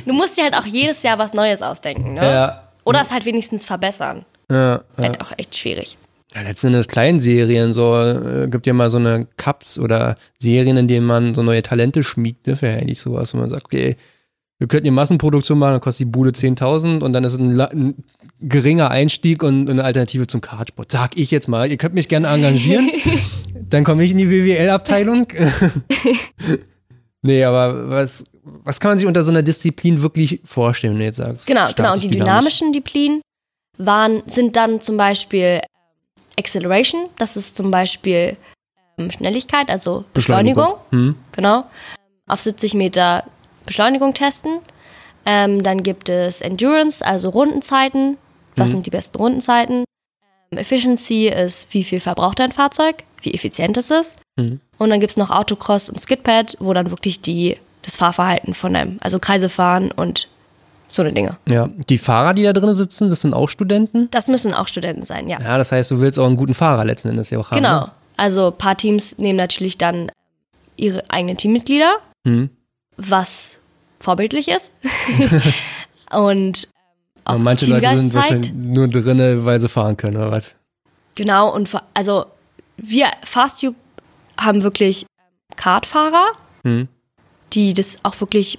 du 0.04 0.12
musst 0.12 0.36
dir 0.36 0.42
halt 0.42 0.56
auch 0.56 0.66
jedes 0.66 1.04
Jahr 1.04 1.20
was 1.20 1.32
Neues 1.32 1.62
ausdenken, 1.62 2.14
ne? 2.14 2.24
Ja. 2.24 2.72
Oder 2.82 3.02
es 3.02 3.12
halt 3.12 3.24
wenigstens 3.24 3.64
verbessern. 3.64 4.24
Ja. 4.50 4.82
Halt 5.00 5.16
ja. 5.16 5.20
auch 5.20 5.30
echt 5.36 5.56
schwierig. 5.56 5.96
Ja, 6.34 6.42
letzten 6.42 6.68
Endes 6.68 6.88
Kleinserien, 6.88 7.72
so 7.72 7.94
äh, 8.00 8.48
gibt 8.50 8.66
ja 8.66 8.72
mal 8.72 8.90
so 8.90 8.96
eine 8.96 9.28
Cups 9.36 9.78
oder 9.78 10.16
Serien, 10.38 10.76
in 10.76 10.88
denen 10.88 11.06
man 11.06 11.34
so 11.34 11.44
neue 11.44 11.62
Talente 11.62 12.02
schmiegt. 12.02 12.48
Das 12.48 12.62
wäre 12.62 12.80
eigentlich 12.80 12.98
sowas, 12.98 13.32
wo 13.32 13.38
man 13.38 13.48
sagt, 13.48 13.66
okay, 13.66 13.96
wir 14.58 14.68
könnten 14.68 14.86
eine 14.86 14.94
Massenproduktion 14.94 15.58
machen, 15.58 15.72
dann 15.72 15.80
kostet 15.80 16.06
die 16.06 16.10
Bude 16.10 16.30
10.000 16.30 17.02
und 17.02 17.12
dann 17.12 17.24
ist 17.24 17.36
ein, 17.38 17.60
ein, 17.60 17.94
geringer 18.40 18.90
Einstieg 18.90 19.42
und 19.42 19.68
eine 19.68 19.84
Alternative 19.84 20.26
zum 20.26 20.40
Kartsport. 20.40 20.92
Sag 20.92 21.16
ich 21.16 21.30
jetzt 21.30 21.48
mal. 21.48 21.70
Ihr 21.70 21.78
könnt 21.78 21.94
mich 21.94 22.08
gerne 22.08 22.28
engagieren. 22.28 22.90
dann 23.54 23.84
komme 23.84 24.04
ich 24.04 24.12
in 24.12 24.18
die 24.18 24.26
BWL-Abteilung. 24.26 25.28
nee, 27.22 27.44
aber 27.44 27.88
was, 27.88 28.24
was 28.42 28.78
kann 28.78 28.90
man 28.90 28.98
sich 28.98 29.06
unter 29.06 29.22
so 29.22 29.30
einer 29.30 29.42
Disziplin 29.42 30.02
wirklich 30.02 30.40
vorstellen, 30.44 30.94
wenn 30.94 31.00
du 31.00 31.04
jetzt 31.06 31.16
sagst? 31.16 31.46
Genau, 31.46 31.66
genau. 31.74 31.94
Und 31.94 32.04
die 32.04 32.10
dynamischen 32.10 32.72
Disziplinen 32.72 33.22
waren, 33.78 34.22
sind 34.26 34.56
dann 34.56 34.80
zum 34.80 34.96
Beispiel 34.96 35.60
Acceleration, 36.38 37.08
das 37.18 37.36
ist 37.36 37.56
zum 37.56 37.70
Beispiel 37.70 38.36
ähm, 38.98 39.10
Schnelligkeit, 39.10 39.68
also 39.70 40.04
Beschleunigung. 40.12 40.74
Beschleunigung. 40.90 41.14
Hm. 41.14 41.14
Genau. 41.32 41.64
Auf 42.26 42.40
70 42.40 42.74
Meter 42.74 43.24
Beschleunigung 43.66 44.14
testen. 44.14 44.60
Ähm, 45.26 45.62
dann 45.62 45.82
gibt 45.82 46.08
es 46.08 46.40
Endurance, 46.40 47.04
also 47.04 47.28
Rundenzeiten. 47.28 48.16
Was 48.54 48.68
mhm. 48.68 48.74
sind 48.74 48.86
die 48.86 48.90
besten 48.90 49.18
Rundenzeiten? 49.18 49.84
Ähm, 50.52 50.58
Efficiency 50.58 51.28
ist, 51.28 51.66
wie 51.74 51.84
viel 51.84 52.00
verbraucht 52.00 52.38
dein 52.38 52.52
Fahrzeug, 52.52 53.02
wie 53.20 53.34
effizient 53.34 53.76
es 53.76 53.90
ist. 53.90 54.18
Mhm. 54.36 54.60
Und 54.78 54.90
dann 54.90 55.00
gibt 55.00 55.10
es 55.10 55.16
noch 55.16 55.30
Autocross 55.30 55.90
und 55.90 56.00
Skidpad, 56.00 56.56
wo 56.60 56.72
dann 56.72 56.90
wirklich 56.90 57.20
die, 57.20 57.56
das 57.82 57.96
Fahrverhalten 57.96 58.54
von 58.54 58.76
einem, 58.76 58.98
also 59.00 59.18
Kreise 59.18 59.48
fahren 59.48 59.90
und 59.90 60.28
so 60.88 61.02
eine 61.02 61.12
Dinge. 61.12 61.36
Ja, 61.48 61.68
die 61.88 61.98
Fahrer, 61.98 62.32
die 62.32 62.44
da 62.44 62.52
drin 62.52 62.72
sitzen, 62.76 63.10
das 63.10 63.20
sind 63.20 63.34
auch 63.34 63.48
Studenten? 63.48 64.08
Das 64.12 64.28
müssen 64.28 64.54
auch 64.54 64.68
Studenten 64.68 65.04
sein, 65.04 65.28
ja. 65.28 65.38
Ja, 65.40 65.58
das 65.58 65.72
heißt, 65.72 65.90
du 65.90 65.98
willst 65.98 66.18
auch 66.20 66.26
einen 66.26 66.36
guten 66.36 66.54
Fahrer 66.54 66.84
letzten 66.84 67.08
Endes 67.08 67.30
ja 67.30 67.40
auch 67.40 67.50
haben. 67.50 67.56
Genau. 67.56 67.80
Ne? 67.80 67.90
Also 68.16 68.48
ein 68.48 68.58
paar 68.58 68.76
Teams 68.76 69.18
nehmen 69.18 69.36
natürlich 69.36 69.76
dann 69.76 70.12
ihre 70.76 71.02
eigenen 71.10 71.36
Teammitglieder. 71.36 71.96
Mhm 72.22 72.50
was 72.96 73.58
vorbildlich 74.00 74.48
ist. 74.48 74.72
und 76.12 76.68
auch 77.24 77.34
und 77.34 77.42
manche 77.42 77.66
Leute 77.66 77.98
sind 77.98 78.14
wahrscheinlich 78.14 78.52
nur 78.52 78.88
drin, 78.88 79.44
weil 79.44 79.58
sie 79.58 79.68
fahren 79.68 79.96
können, 79.96 80.16
oder 80.16 80.30
was? 80.30 80.54
Genau, 81.16 81.52
und 81.52 81.68
also 81.94 82.26
wir 82.76 83.06
FastTube 83.24 83.74
haben 84.38 84.62
wirklich 84.62 85.06
Kartfahrer, 85.56 86.26
hm. 86.62 86.88
die 87.52 87.74
das 87.74 87.98
auch 88.04 88.20
wirklich 88.20 88.58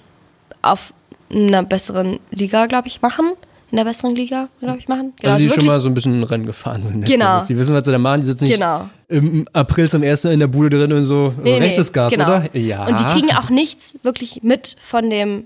auf 0.61 0.93
einer 1.29 1.63
besseren 1.63 2.19
Liga, 2.31 2.65
glaube 2.65 2.87
ich, 2.87 3.01
machen 3.01 3.33
in 3.71 3.77
der 3.77 3.83
besseren 3.83 4.15
Liga, 4.15 4.49
glaube 4.59 4.77
ich, 4.77 4.87
machen. 4.87 5.13
Genau, 5.19 5.33
also 5.33 5.45
die 5.45 5.49
also 5.49 5.61
schon 5.61 5.67
mal 5.67 5.81
so 5.81 5.89
ein 5.89 5.93
bisschen 5.93 6.23
Rennen 6.23 6.45
gefahren 6.45 6.83
sind. 6.83 7.05
Genau. 7.05 7.43
Die 7.45 7.57
wissen, 7.57 7.75
was 7.75 7.85
sie 7.85 7.91
da 7.91 7.97
machen. 7.97 8.21
Die 8.21 8.27
sitzen 8.27 8.45
nicht 8.45 8.53
genau. 8.55 8.89
Im 9.09 9.47
April 9.53 9.89
zum 9.89 10.03
ersten 10.03 10.31
in 10.31 10.39
der 10.39 10.47
Bude 10.47 10.77
drin 10.77 10.91
und 10.91 11.03
so 11.03 11.33
nee, 11.41 11.57
rechts 11.57 11.79
ist 11.79 11.93
Gas, 11.93 12.13
genau. 12.13 12.25
oder? 12.25 12.55
Ja. 12.55 12.85
Und 12.87 12.99
die 12.99 13.05
kriegen 13.05 13.33
auch 13.35 13.49
nichts 13.49 13.97
wirklich 14.03 14.43
mit 14.43 14.75
von 14.79 15.09
dem, 15.09 15.45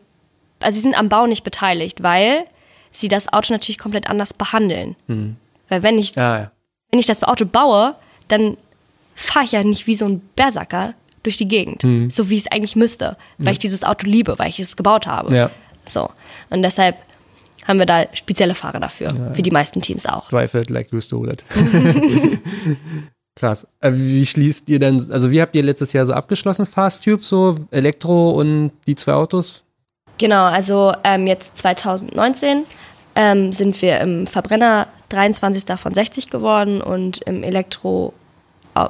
also 0.60 0.76
sie 0.76 0.82
sind 0.82 0.98
am 0.98 1.10
Bau 1.10 1.28
nicht 1.28 1.44
beteiligt, 1.44 2.02
weil 2.02 2.46
sie 2.90 3.08
das 3.08 3.32
Auto 3.32 3.54
natürlich 3.54 3.78
komplett 3.78 4.10
anders 4.10 4.34
behandeln. 4.34 4.96
Hm. 5.08 5.36
Weil 5.70 5.84
wenn 5.84 5.98
ich, 5.98 6.16
ja, 6.16 6.40
ja. 6.40 6.52
wenn 6.90 7.00
ich 7.00 7.06
das 7.06 7.24
Auto 7.24 7.46
baue, 7.46 7.96
dann 8.28 8.58
fahre 9.16 9.46
ich 9.46 9.52
ja 9.52 9.64
nicht 9.64 9.86
wie 9.88 9.96
so 9.96 10.06
ein 10.06 10.22
Berserker 10.36 10.96
durch 11.24 11.38
die 11.38 11.48
Gegend, 11.48 11.84
hm. 11.84 12.10
so 12.10 12.30
wie 12.30 12.36
ich 12.36 12.42
es 12.42 12.52
eigentlich 12.52 12.76
müsste, 12.76 13.16
weil 13.38 13.48
ja. 13.48 13.52
ich 13.54 13.60
dieses 13.60 13.84
Auto 13.84 14.08
liebe, 14.08 14.40
weil 14.40 14.50
ich 14.50 14.60
es 14.60 14.76
gebaut 14.76 15.06
habe. 15.06 15.36
Ja. 15.36 15.52
So. 15.86 16.10
Und 16.50 16.64
deshalb 16.64 16.98
haben 17.68 17.78
wir 17.78 17.86
da 17.86 18.08
spezielle 18.14 18.56
Fahrer 18.56 18.80
dafür, 18.80 19.10
ja. 19.10 19.38
wie 19.38 19.44
die 19.44 19.52
meisten 19.52 19.82
Teams 19.82 20.08
auch. 20.08 20.30
Drive 20.30 20.56
it 20.56 20.72
like 20.72 20.92
you 20.92 21.00
stole 21.00 21.32
it. 21.32 21.44
Krass. 23.42 23.66
Äh, 23.80 23.92
wie 23.96 24.24
schließt 24.24 24.70
ihr 24.70 24.78
denn, 24.78 25.12
also 25.12 25.32
wie 25.32 25.42
habt 25.42 25.56
ihr 25.56 25.64
letztes 25.64 25.94
Jahr 25.94 26.06
so 26.06 26.14
abgeschlossen, 26.14 26.68
Fast-Tube, 26.68 27.26
so 27.26 27.58
Elektro 27.72 28.40
und 28.40 28.72
die 28.86 28.96
zwei 28.96 29.14
Autos? 29.14 29.64
Genau, 30.20 30.44
also 30.44 30.94
ähm, 31.04 31.26
jetzt 31.26 31.58
2019 31.58 32.66
ähm, 33.16 33.52
sind 33.52 33.82
wir 33.82 34.00
im 34.00 34.28
Verbrenner 34.28 34.88
23. 35.10 35.76
von 35.80 35.92
60 35.92 36.30
geworden 36.30 36.82
und 36.82 37.24
im 37.24 37.42
Elektro, 37.42 38.14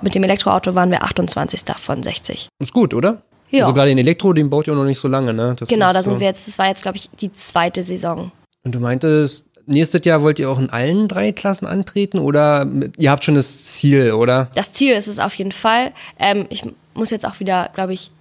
mit 0.01 0.15
dem 0.15 0.23
Elektroauto 0.23 0.75
waren 0.75 0.91
wir 0.91 1.01
28. 1.01 1.61
von 1.77 2.03
60. 2.03 2.49
Ist 2.59 2.73
gut, 2.73 2.93
oder? 2.93 3.21
Ja. 3.51 3.61
Also 3.61 3.73
gerade 3.73 3.87
den 3.87 3.99
Elektro, 3.99 4.33
den 4.33 4.49
baut 4.49 4.67
ihr 4.67 4.73
auch 4.73 4.77
noch 4.77 4.83
nicht 4.83 4.99
so 4.99 5.07
lange, 5.07 5.33
ne? 5.33 5.55
Das 5.57 5.69
genau, 5.69 5.93
da 5.93 6.03
sind 6.03 6.15
so 6.15 6.19
wir 6.19 6.27
jetzt, 6.27 6.45
das 6.49 6.59
war 6.59 6.67
jetzt, 6.67 6.81
glaube 6.81 6.97
ich, 6.97 7.09
die 7.21 7.31
zweite 7.31 7.83
Saison. 7.83 8.33
Und 8.65 8.75
du 8.75 8.81
meintest, 8.81 9.45
nächstes 9.65 10.05
Jahr 10.05 10.21
wollt 10.21 10.39
ihr 10.39 10.49
auch 10.49 10.59
in 10.59 10.69
allen 10.69 11.07
drei 11.07 11.31
Klassen 11.31 11.65
antreten 11.65 12.19
oder 12.19 12.67
ihr 12.97 13.11
habt 13.11 13.23
schon 13.23 13.35
das 13.35 13.65
Ziel, 13.65 14.11
oder? 14.13 14.49
Das 14.55 14.73
Ziel 14.73 14.93
ist 14.93 15.07
es 15.07 15.19
auf 15.19 15.35
jeden 15.35 15.51
Fall. 15.51 15.91
Ähm, 16.19 16.45
ich 16.49 16.63
muss 16.93 17.09
jetzt 17.09 17.25
auch 17.25 17.39
wieder, 17.39 17.69
glaube 17.73 17.93
ich, 17.93 18.11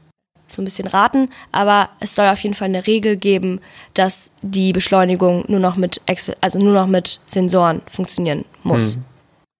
so 0.52 0.60
ein 0.62 0.64
bisschen 0.64 0.88
raten, 0.88 1.28
aber 1.52 1.90
es 2.00 2.16
soll 2.16 2.26
auf 2.26 2.42
jeden 2.42 2.54
Fall 2.54 2.66
eine 2.66 2.86
Regel 2.86 3.16
geben, 3.16 3.60
dass 3.94 4.32
die 4.42 4.72
Beschleunigung 4.72 5.44
nur 5.48 5.60
noch 5.60 5.76
mit 5.76 6.00
Excel, 6.06 6.34
also 6.40 6.58
nur 6.58 6.74
noch 6.74 6.86
mit 6.86 7.20
Sensoren 7.26 7.82
funktionieren 7.86 8.44
muss. 8.62 8.94
Hm. 8.96 9.04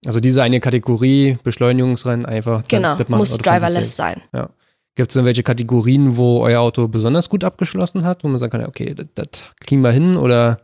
Also 0.05 0.19
diese 0.19 0.41
eine 0.41 0.59
Kategorie 0.59 1.37
Beschleunigungsrennen 1.43 2.25
einfach. 2.25 2.63
Genau, 2.67 2.97
muss 3.07 3.37
driverless 3.37 3.95
sein. 3.95 4.21
Ja. 4.33 4.49
Gibt 4.95 5.11
es 5.11 5.15
irgendwelche 5.15 5.43
Kategorien, 5.43 6.17
wo 6.17 6.41
euer 6.41 6.59
Auto 6.59 6.87
besonders 6.87 7.29
gut 7.29 7.43
abgeschlossen 7.43 8.03
hat, 8.03 8.23
wo 8.23 8.27
man 8.27 8.39
sagen 8.39 8.51
kann, 8.51 8.65
okay, 8.65 8.93
das, 8.93 9.05
das 9.15 9.45
kriegen 9.59 9.81
wir 9.81 9.91
hin 9.91 10.17
oder 10.17 10.59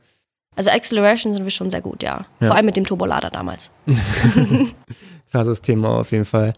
also 0.58 0.72
Acceleration 0.72 1.34
sind 1.34 1.44
wir 1.44 1.52
schon 1.52 1.70
sehr 1.70 1.82
gut, 1.82 2.04
ja. 2.04 2.26
ja. 2.40 2.48
Vor 2.48 2.56
allem 2.56 2.66
mit 2.66 2.76
dem 2.76 2.84
Turbolader 2.84 3.30
damals. 3.30 3.70
Krasses 5.32 5.62
Thema 5.62 5.90
auf 6.00 6.12
jeden 6.12 6.26
Fall. 6.26 6.52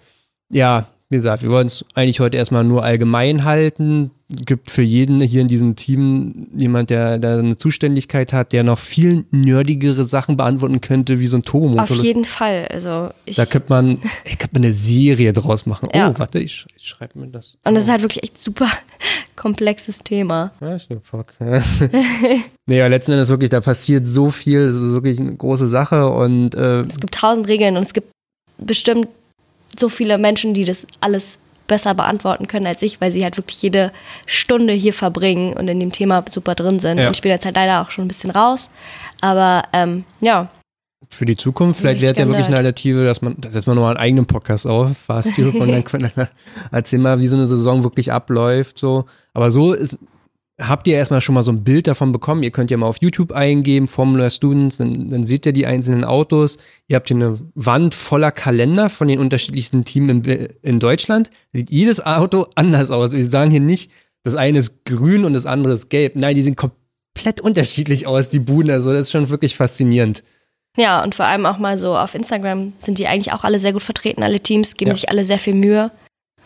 Ja, 0.49 0.87
wie 1.11 1.15
gesagt, 1.15 1.41
wir 1.41 1.49
wollen 1.49 1.65
es 1.65 1.83
eigentlich 1.95 2.19
heute 2.19 2.37
erstmal 2.37 2.63
nur 2.63 2.83
allgemein 2.83 3.43
halten. 3.43 4.11
Gibt 4.29 4.69
für 4.69 4.83
jeden 4.83 5.19
hier 5.21 5.41
in 5.41 5.47
diesem 5.47 5.75
Team 5.75 6.49
jemand, 6.55 6.91
der, 6.91 7.17
der 7.17 7.39
eine 7.39 7.57
Zuständigkeit 7.57 8.31
hat, 8.31 8.53
der 8.53 8.63
noch 8.63 8.77
viel 8.77 9.25
nerdigere 9.31 10.05
Sachen 10.05 10.37
beantworten 10.37 10.81
könnte, 10.81 11.19
wie 11.19 11.25
so 11.25 11.37
ein 11.37 11.41
Turbomotor. 11.41 11.97
Auf 11.97 12.03
jeden 12.03 12.25
Fall. 12.25 12.67
Also 12.71 13.09
ich 13.25 13.37
da 13.37 13.47
könnte 13.47 13.69
man, 13.69 13.99
ey, 14.23 14.35
könnte 14.35 14.53
man 14.53 14.65
eine 14.65 14.73
Serie 14.73 15.33
draus 15.33 15.65
machen. 15.65 15.89
Ja. 15.95 16.11
Oh, 16.11 16.19
warte, 16.19 16.37
ich, 16.37 16.67
ich 16.77 16.87
schreibe 16.87 17.17
mir 17.17 17.27
das. 17.29 17.57
Und 17.63 17.73
das 17.73 17.85
ist 17.85 17.89
halt 17.89 18.03
wirklich 18.03 18.21
echt 18.21 18.39
super 18.39 18.69
komplexes 19.35 20.03
Thema. 20.03 20.51
Ja, 20.61 20.77
bin 20.87 21.01
fuck. 21.01 21.33
nee, 22.67 22.79
aber 22.79 22.89
letzten 22.89 23.13
Endes 23.13 23.29
wirklich, 23.29 23.49
da 23.49 23.61
passiert 23.61 24.05
so 24.05 24.29
viel, 24.29 24.67
das 24.67 24.75
ist 24.75 24.91
wirklich 24.91 25.19
eine 25.19 25.35
große 25.35 25.67
Sache 25.67 26.07
und 26.07 26.53
äh, 26.53 26.81
es 26.81 26.99
gibt 26.99 27.15
tausend 27.15 27.47
Regeln 27.47 27.77
und 27.77 27.81
es 27.81 27.93
gibt 27.93 28.11
bestimmt 28.59 29.07
so 29.77 29.89
viele 29.89 30.17
Menschen, 30.17 30.53
die 30.53 30.65
das 30.65 30.87
alles 31.01 31.37
besser 31.69 31.93
beantworten 31.93 32.47
können 32.47 32.67
als 32.67 32.81
ich, 32.81 32.99
weil 32.99 33.11
sie 33.11 33.23
halt 33.23 33.37
wirklich 33.37 33.61
jede 33.61 33.93
Stunde 34.25 34.73
hier 34.73 34.93
verbringen 34.93 35.53
und 35.53 35.67
in 35.69 35.79
dem 35.79 35.93
Thema 35.93 36.25
super 36.29 36.55
drin 36.55 36.79
sind. 36.79 36.97
Ja. 36.97 37.07
Und 37.07 37.15
ich 37.15 37.21
bin 37.21 37.31
jetzt 37.31 37.45
halt 37.45 37.55
leider 37.55 37.81
auch 37.81 37.91
schon 37.91 38.05
ein 38.05 38.07
bisschen 38.09 38.31
raus. 38.31 38.69
Aber 39.21 39.63
ähm, 39.71 40.03
ja. 40.19 40.49
Für 41.11 41.25
die 41.25 41.37
Zukunft, 41.37 41.79
vielleicht 41.79 42.01
wäre 42.01 42.13
es 42.13 42.19
ja 42.19 42.27
wirklich 42.27 42.47
eine 42.47 42.57
Alternative, 42.57 43.05
dass 43.05 43.21
man, 43.21 43.35
das 43.37 43.53
setzt 43.53 43.67
man 43.67 43.77
nur 43.77 43.87
einen 43.87 43.97
eigenen 43.97 44.25
Podcast 44.25 44.67
auf, 44.67 44.97
Fast 44.97 45.37
und 45.37 45.59
dann 45.59 46.11
erzähl 46.71 46.99
mal, 46.99 47.19
wie 47.19 47.27
so 47.27 47.35
eine 47.35 47.47
Saison 47.47 47.83
wirklich 47.83 48.11
abläuft. 48.11 48.77
So. 48.77 49.05
Aber 49.33 49.49
so 49.49 49.73
ist, 49.73 49.97
habt 50.59 50.87
ihr 50.87 50.95
erstmal 50.95 51.21
schon 51.21 51.35
mal 51.35 51.43
so 51.43 51.51
ein 51.51 51.63
Bild 51.63 51.87
davon 51.87 52.11
bekommen. 52.11 52.43
Ihr 52.43 52.51
könnt 52.51 52.71
ja 52.71 52.77
mal 52.77 52.87
auf 52.87 52.97
YouTube 53.01 53.31
eingeben, 53.31 53.87
Formula 53.87 54.29
Students, 54.29 54.77
dann, 54.77 55.09
dann 55.09 55.23
seht 55.23 55.45
ihr 55.45 55.53
die 55.53 55.65
einzelnen 55.65 56.03
Autos. 56.03 56.57
Ihr 56.87 56.95
habt 56.95 57.07
hier 57.07 57.17
eine 57.17 57.37
Wand 57.55 57.95
voller 57.95 58.31
Kalender 58.31 58.89
von 58.89 59.07
den 59.07 59.19
unterschiedlichsten 59.19 59.85
Teams 59.85 60.11
in, 60.11 60.49
in 60.61 60.79
Deutschland. 60.79 61.29
Sieht 61.53 61.71
jedes 61.71 62.05
Auto 62.05 62.47
anders 62.55 62.91
aus. 62.91 63.13
Wir 63.13 63.25
sagen 63.25 63.51
hier 63.51 63.59
nicht, 63.59 63.91
das 64.23 64.35
eine 64.35 64.59
ist 64.59 64.85
grün 64.85 65.25
und 65.25 65.33
das 65.33 65.45
andere 65.45 65.73
ist 65.73 65.89
gelb. 65.89 66.15
Nein, 66.15 66.35
die 66.35 66.43
sehen 66.43 66.55
komplett 66.55 67.41
unterschiedlich 67.41 68.05
aus, 68.05 68.29
die 68.29 68.39
Buden. 68.39 68.71
Also 68.71 68.91
das 68.91 69.01
ist 69.01 69.11
schon 69.11 69.29
wirklich 69.29 69.55
faszinierend. 69.55 70.23
Ja, 70.77 71.03
und 71.03 71.15
vor 71.15 71.25
allem 71.25 71.45
auch 71.45 71.57
mal 71.57 71.77
so 71.77 71.97
auf 71.97 72.15
Instagram 72.15 72.73
sind 72.77 72.99
die 72.99 73.07
eigentlich 73.07 73.33
auch 73.33 73.43
alle 73.43 73.59
sehr 73.59 73.73
gut 73.73 73.83
vertreten, 73.83 74.23
alle 74.23 74.39
Teams, 74.39 74.75
geben 74.77 74.91
ja. 74.91 74.95
sich 74.95 75.09
alle 75.09 75.23
sehr 75.23 75.39
viel 75.39 75.55
Mühe. 75.55 75.91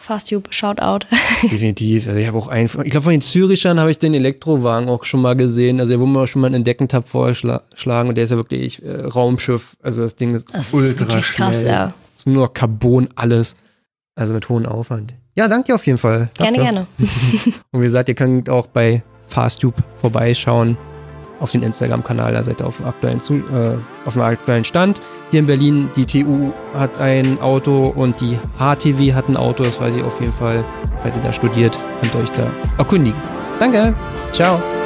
Fasttube, 0.03 0.49
Shoutout. 0.51 1.07
Definitiv. 1.43 2.07
Also 2.07 2.19
ich 2.19 2.27
habe 2.27 2.37
auch 2.37 2.49
einen, 2.49 2.65
ich 2.65 2.91
glaube 2.91 3.03
von 3.03 3.11
den 3.11 3.21
Zürichern 3.21 3.79
habe 3.79 3.89
ich 3.89 3.99
den 3.99 4.13
Elektrowagen 4.13 4.89
auch 4.89 5.05
schon 5.05 5.21
mal 5.21 5.33
gesehen. 5.37 5.79
Also 5.79 5.91
der 5.91 5.99
wurde 6.01 6.11
mir 6.11 6.19
auch 6.19 6.27
schon 6.27 6.41
mal 6.41 6.47
einen 6.47 6.55
Entdeckentab 6.55 7.07
vorgeschlagen 7.07 8.09
und 8.09 8.15
der 8.15 8.25
ist 8.25 8.31
ja 8.31 8.35
wirklich 8.35 8.83
äh, 8.83 8.99
Raumschiff. 8.99 9.77
Also 9.81 10.01
das 10.01 10.17
Ding 10.17 10.35
ist 10.35 10.53
das 10.53 10.73
ultra 10.73 11.19
ist 11.19 11.27
schnell. 11.27 11.47
krass, 11.47 11.61
ja. 11.61 11.93
Ist 12.17 12.27
nur 12.27 12.47
noch 12.47 12.53
Carbon 12.53 13.07
alles. 13.15 13.55
Also 14.15 14.33
mit 14.33 14.49
hohem 14.49 14.65
Aufwand. 14.65 15.13
Ja, 15.35 15.47
danke 15.47 15.73
auf 15.73 15.87
jeden 15.87 15.97
Fall. 15.97 16.29
Dafür. 16.33 16.53
Gerne, 16.53 16.71
gerne. 16.71 16.87
und 17.71 17.79
wie 17.79 17.85
gesagt, 17.85 18.09
ihr 18.09 18.15
könnt 18.15 18.49
auch 18.49 18.67
bei 18.67 19.03
Fasttube 19.27 19.81
vorbeischauen 20.01 20.77
auf 21.43 21.51
den 21.51 21.62
Instagram-Kanal. 21.62 22.34
Da 22.34 22.41
seid 22.41 22.62
ihr 22.62 22.67
auf 22.67 22.77
dem 22.77 22.88
aktuellen, 22.88 23.19
äh, 23.19 24.08
auf 24.08 24.13
dem 24.13 24.23
aktuellen 24.23 24.63
Stand. 24.63 25.01
Hier 25.29 25.41
in 25.41 25.45
Berlin, 25.45 25.89
die 25.95 26.06
TU 26.06 26.51
hat 26.73 26.99
ein 26.99 27.39
Auto 27.41 27.88
und 27.88 28.19
die 28.21 28.39
HTW 28.58 29.13
hat 29.13 29.27
ein 29.27 29.38
Auto. 29.38 29.63
Das 29.63 29.79
weiß 29.79 29.95
ich 29.95 30.03
auf 30.03 30.19
jeden 30.21 30.34
Fall. 30.34 30.63
Falls 31.01 31.17
ihr 31.17 31.23
da 31.23 31.34
studiert, 31.34 31.77
könnt 32.01 32.15
ihr 32.15 32.21
euch 32.21 32.32
da 32.32 32.47
erkundigen. 32.77 33.21
Danke. 33.60 33.93
Ciao. 34.32 34.82